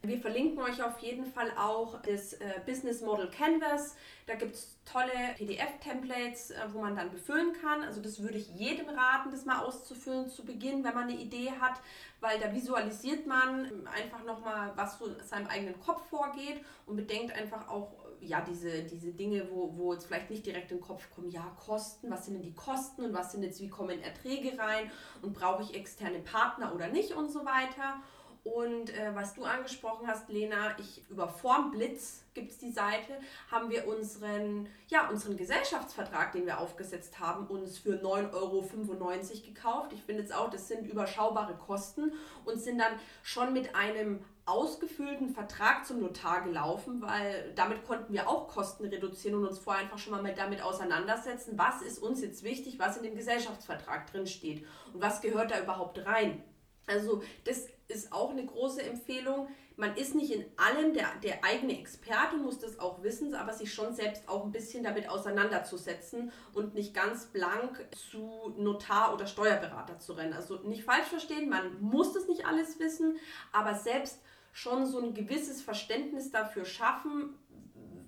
Wir 0.02 0.18
verlinken 0.18 0.62
euch 0.62 0.82
auf 0.82 0.98
jeden 1.00 1.26
Fall 1.26 1.50
auch 1.58 2.00
das 2.02 2.34
äh, 2.34 2.60
Business 2.66 3.00
Model 3.00 3.30
Canvas. 3.30 3.96
Da 4.26 4.34
gibt 4.34 4.54
es 4.54 4.78
tolle 4.84 5.10
PDF-Templates, 5.36 6.52
äh, 6.52 6.56
wo 6.72 6.80
man 6.80 6.96
dann 6.96 7.10
befüllen 7.10 7.52
kann. 7.60 7.82
Also 7.82 8.00
das 8.00 8.22
würde 8.22 8.38
ich 8.38 8.48
jedem 8.50 8.88
raten, 8.88 9.30
das 9.30 9.44
mal 9.44 9.60
auszufüllen 9.60 10.28
zu 10.28 10.44
Beginn, 10.44 10.84
wenn 10.84 10.94
man 10.94 11.08
eine 11.08 11.18
Idee 11.18 11.52
hat, 11.60 11.80
weil 12.20 12.38
da 12.38 12.52
visualisiert 12.52 13.26
man 13.26 13.86
einfach 13.86 14.24
nochmal, 14.24 14.72
was 14.76 14.98
so 14.98 15.06
in 15.06 15.26
seinem 15.26 15.46
eigenen 15.46 15.78
Kopf 15.80 16.08
vorgeht 16.08 16.60
und 16.86 16.96
bedenkt 16.96 17.32
einfach 17.32 17.68
auch, 17.68 17.92
ja, 18.20 18.42
diese, 18.42 18.82
diese 18.82 19.12
Dinge, 19.12 19.48
wo, 19.50 19.72
wo 19.76 19.94
jetzt 19.94 20.06
vielleicht 20.06 20.30
nicht 20.30 20.44
direkt 20.44 20.70
in 20.70 20.78
den 20.78 20.82
Kopf 20.82 21.08
kommen, 21.14 21.30
ja, 21.30 21.56
Kosten, 21.64 22.10
was 22.10 22.26
sind 22.26 22.34
denn 22.34 22.42
die 22.42 22.54
Kosten 22.54 23.04
und 23.04 23.14
was 23.14 23.32
sind 23.32 23.42
jetzt, 23.42 23.60
wie 23.60 23.68
kommen 23.68 24.02
Erträge 24.02 24.58
rein 24.58 24.90
und 25.22 25.32
brauche 25.32 25.62
ich 25.62 25.74
externe 25.74 26.18
Partner 26.18 26.74
oder 26.74 26.88
nicht 26.88 27.12
und 27.12 27.29
so 27.30 27.44
weiter. 27.44 28.02
Und 28.42 28.96
äh, 28.96 29.14
was 29.14 29.34
du 29.34 29.44
angesprochen 29.44 30.06
hast, 30.06 30.30
Lena, 30.30 30.78
ich 30.78 31.04
über 31.10 31.28
Formblitz 31.28 32.24
gibt 32.32 32.52
es 32.52 32.58
die 32.58 32.72
Seite, 32.72 33.18
haben 33.50 33.68
wir 33.68 33.86
unseren, 33.86 34.66
ja, 34.88 35.10
unseren 35.10 35.36
Gesellschaftsvertrag, 35.36 36.32
den 36.32 36.46
wir 36.46 36.58
aufgesetzt 36.58 37.18
haben, 37.18 37.46
uns 37.48 37.78
für 37.78 37.96
9,95 37.96 38.32
Euro 38.32 38.64
gekauft. 39.46 39.92
Ich 39.92 40.02
finde 40.02 40.22
jetzt 40.22 40.34
auch, 40.34 40.48
das 40.48 40.68
sind 40.68 40.86
überschaubare 40.86 41.54
Kosten 41.54 42.12
und 42.46 42.58
sind 42.58 42.78
dann 42.78 42.94
schon 43.22 43.52
mit 43.52 43.74
einem 43.74 44.24
ausgefüllten 44.46 45.28
Vertrag 45.28 45.84
zum 45.84 46.00
Notar 46.00 46.42
gelaufen, 46.42 47.02
weil 47.02 47.52
damit 47.54 47.86
konnten 47.86 48.12
wir 48.12 48.26
auch 48.26 48.48
Kosten 48.48 48.86
reduzieren 48.86 49.36
und 49.36 49.46
uns 49.46 49.58
vorher 49.58 49.82
einfach 49.82 49.98
schon 49.98 50.12
mal 50.12 50.34
damit 50.34 50.62
auseinandersetzen, 50.62 51.58
was 51.58 51.82
ist 51.82 51.98
uns 51.98 52.22
jetzt 52.22 52.42
wichtig, 52.42 52.78
was 52.78 52.96
in 52.96 53.02
dem 53.02 53.16
Gesellschaftsvertrag 53.16 54.10
drin 54.10 54.26
steht 54.26 54.66
und 54.94 55.02
was 55.02 55.20
gehört 55.20 55.50
da 55.50 55.60
überhaupt 55.60 56.04
rein. 56.06 56.42
Also 56.90 57.22
das 57.44 57.68
ist 57.88 58.12
auch 58.12 58.30
eine 58.30 58.44
große 58.44 58.82
Empfehlung. 58.82 59.48
Man 59.76 59.96
ist 59.96 60.14
nicht 60.14 60.30
in 60.30 60.44
allem 60.56 60.92
der, 60.92 61.06
der 61.22 61.42
eigene 61.42 61.78
Experte, 61.78 62.36
muss 62.36 62.58
das 62.58 62.78
auch 62.78 63.02
wissen, 63.02 63.34
aber 63.34 63.52
sich 63.54 63.72
schon 63.72 63.94
selbst 63.94 64.28
auch 64.28 64.44
ein 64.44 64.52
bisschen 64.52 64.84
damit 64.84 65.08
auseinanderzusetzen 65.08 66.32
und 66.52 66.74
nicht 66.74 66.92
ganz 66.92 67.26
blank 67.26 67.88
zu 68.10 68.54
Notar 68.58 69.14
oder 69.14 69.26
Steuerberater 69.26 69.98
zu 69.98 70.12
rennen. 70.12 70.34
Also 70.34 70.56
nicht 70.64 70.84
falsch 70.84 71.06
verstehen, 71.06 71.48
man 71.48 71.80
muss 71.80 72.12
das 72.12 72.28
nicht 72.28 72.46
alles 72.46 72.78
wissen, 72.78 73.16
aber 73.52 73.74
selbst 73.74 74.20
schon 74.52 74.86
so 74.86 75.00
ein 75.00 75.14
gewisses 75.14 75.62
Verständnis 75.62 76.30
dafür 76.30 76.64
schaffen, 76.64 77.34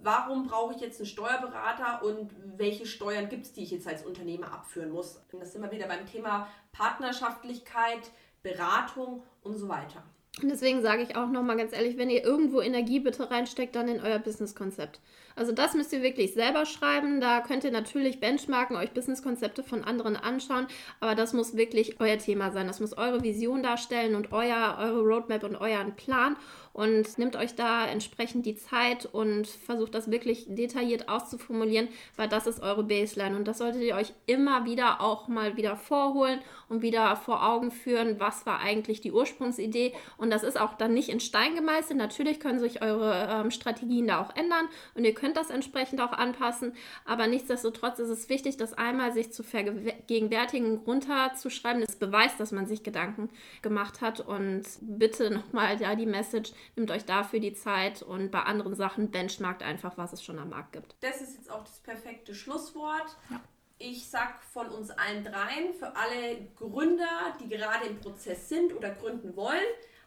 warum 0.03 0.49
brauche 0.49 0.75
ich 0.75 0.81
jetzt 0.81 0.99
einen 1.01 1.07
Steuerberater 1.07 2.05
und 2.05 2.33
welche 2.57 2.87
Steuern 2.87 3.29
gibt 3.29 3.47
es, 3.47 3.53
die 3.53 3.63
ich 3.63 3.71
jetzt 3.71 3.87
als 3.87 4.05
Unternehmer 4.05 4.53
abführen 4.53 4.91
muss. 4.91 5.23
Und 5.33 5.41
das 5.41 5.53
sind 5.53 5.63
wir 5.63 5.71
wieder 5.71 5.87
beim 5.87 6.07
Thema 6.07 6.49
Partnerschaftlichkeit, 6.73 8.11
Beratung 8.43 9.23
und 9.43 9.57
so 9.57 9.69
weiter. 9.69 10.03
Und 10.41 10.49
deswegen 10.49 10.81
sage 10.81 11.03
ich 11.03 11.15
auch 11.15 11.29
nochmal 11.29 11.59
ganz 11.59 11.75
ehrlich, 11.75 11.99
wenn 11.99 12.09
ihr 12.09 12.25
irgendwo 12.25 12.63
Energie 12.63 13.01
bitte 13.01 13.31
reinsteckt, 13.31 13.77
dann 13.77 13.89
in 13.89 14.01
euer 14.01 14.19
Businesskonzept. 14.19 14.99
Also 15.37 15.53
das 15.53 15.75
müsst 15.75 15.93
ihr 15.93 16.03
wirklich 16.03 16.33
selber 16.33 16.65
schreiben. 16.65 17.21
Da 17.21 17.41
könnt 17.41 17.65
ihr 17.65 17.71
natürlich 17.71 18.19
benchmarken, 18.19 18.77
euch 18.77 18.93
Businesskonzepte 18.93 19.63
von 19.63 19.85
anderen 19.85 20.17
anschauen, 20.17 20.67
aber 21.01 21.15
das 21.15 21.35
muss 21.35 21.57
wirklich 21.57 22.01
euer 22.01 22.17
Thema 22.19 22.51
sein. 22.51 22.67
Das 22.67 22.81
muss 22.81 22.97
eure 22.97 23.23
Vision 23.23 23.63
darstellen 23.63 24.15
und 24.15 24.33
euer, 24.33 24.79
eure 24.81 25.01
Roadmap 25.01 25.45
und 25.45 25.57
euren 25.57 25.95
Plan. 25.97 26.37
Und 26.73 27.19
nehmt 27.19 27.37
euch 27.37 27.55
da 27.55 27.87
entsprechend 27.87 28.47
die 28.47 28.57
Zeit 28.57 29.07
und 29.07 29.47
versucht 29.47 29.95
das 29.95 30.11
wirklich 30.11 30.47
detailliert 30.49 31.09
auszuformulieren, 31.09 31.89
weil 32.17 32.29
das 32.29 32.47
ist 32.47 32.63
eure 32.63 32.85
Baseline 32.85 33.37
und 33.37 33.47
das 33.47 33.59
solltet 33.59 33.83
ihr 33.83 33.95
euch 33.95 34.13
immer 34.27 34.65
wieder 34.65 35.01
auch 35.01 35.29
mal 35.29 35.57
wieder 35.57 35.77
vorholen 35.77 36.41
und 36.69 36.83
wieder 36.83 37.15
vor 37.17 37.47
Augen 37.47 37.71
führen, 37.71 38.19
was 38.19 38.47
war 38.47 38.61
eigentlich 38.61 39.01
die 39.01 39.13
Ursprungsidee 39.13 39.93
und 40.17 40.31
das 40.31 40.43
ist 40.43 40.59
auch 40.59 40.75
dann 40.75 40.95
nicht 40.95 41.11
in 41.11 41.21
Stein 41.21 41.55
gemeißelt. 41.55 41.99
Natürlich 41.99 42.41
können 42.41 42.59
sich 42.59 42.83
eure 42.83 43.29
ähm, 43.31 43.51
Strategien 43.51 44.07
da 44.07 44.21
auch 44.21 44.35
ändern 44.35 44.69
und 44.95 45.05
ihr 45.05 45.15
könnt 45.15 45.37
das 45.37 45.51
entsprechend 45.51 46.01
auch 46.01 46.13
anpassen, 46.13 46.75
aber 47.05 47.27
nichtsdestotrotz 47.27 47.99
ist 47.99 48.09
es 48.09 48.29
wichtig, 48.29 48.57
das 48.57 48.73
einmal 48.73 49.13
sich 49.13 49.33
zu 49.33 49.43
vergegenwärtigen, 49.43 50.79
runterzuschreiben. 50.79 51.83
Das 51.83 51.97
beweist, 51.97 52.41
dass 52.41 52.53
man 52.53 52.67
sich 52.67 52.83
Gedanken 52.83 53.29
gemacht 53.61 54.01
hat 54.01 54.21
und 54.21 54.63
bitte 54.81 55.31
nochmal 55.31 55.81
ja 55.81 55.95
die 55.95 56.07
Message, 56.07 56.53
nehmt 56.77 56.91
euch 56.91 57.05
dafür 57.05 57.41
die 57.41 57.55
Zeit 57.55 58.03
und 58.03 58.31
bei 58.31 58.41
anderen 58.41 58.75
Sachen 58.75 59.11
benchmarkt 59.11 59.63
einfach, 59.63 59.97
was 59.97 60.13
es 60.13 60.23
schon 60.23 60.39
am 60.39 60.51
Markt 60.51 60.73
gibt. 60.73 60.97
Das 61.01 61.21
ist 61.21 61.37
jetzt 61.37 61.51
auch 61.51 61.65
das 61.65 61.79
perfekte 61.81 62.35
Schlusswort. 62.35 63.17
Ja. 63.31 63.41
Ich 63.79 64.09
sag 64.09 64.43
von 64.45 64.69
uns 64.69 64.91
allen 64.91 65.25
dreien, 65.25 65.75
für 65.75 65.97
alle 65.97 66.47
Gründer, 66.57 67.37
die 67.41 67.49
gerade 67.49 67.87
im 67.87 67.99
Prozess 67.99 68.49
sind 68.49 68.73
oder 68.77 68.91
gründen 68.91 69.35
wollen, 69.35 69.59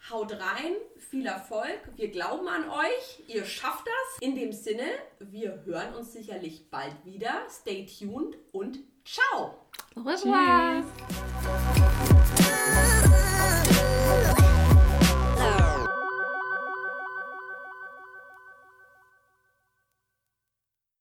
haut 0.09 0.31
rein, 0.31 0.75
viel 0.97 1.25
Erfolg, 1.25 1.79
wir 1.95 2.09
glauben 2.09 2.47
an 2.47 2.69
euch, 2.69 3.23
ihr 3.27 3.43
schafft 3.43 3.85
das. 3.85 4.21
In 4.21 4.35
dem 4.35 4.53
Sinne, 4.53 4.85
wir 5.19 5.63
hören 5.65 5.93
uns 5.95 6.13
sicherlich 6.13 6.69
bald 6.69 7.03
wieder. 7.03 7.41
Stay 7.49 7.85
tuned 7.85 8.37
und 8.51 8.79
ciao. 9.03 9.55
Au 9.95 10.01
revoir. 10.01 10.83
Tschüss. 14.33 14.44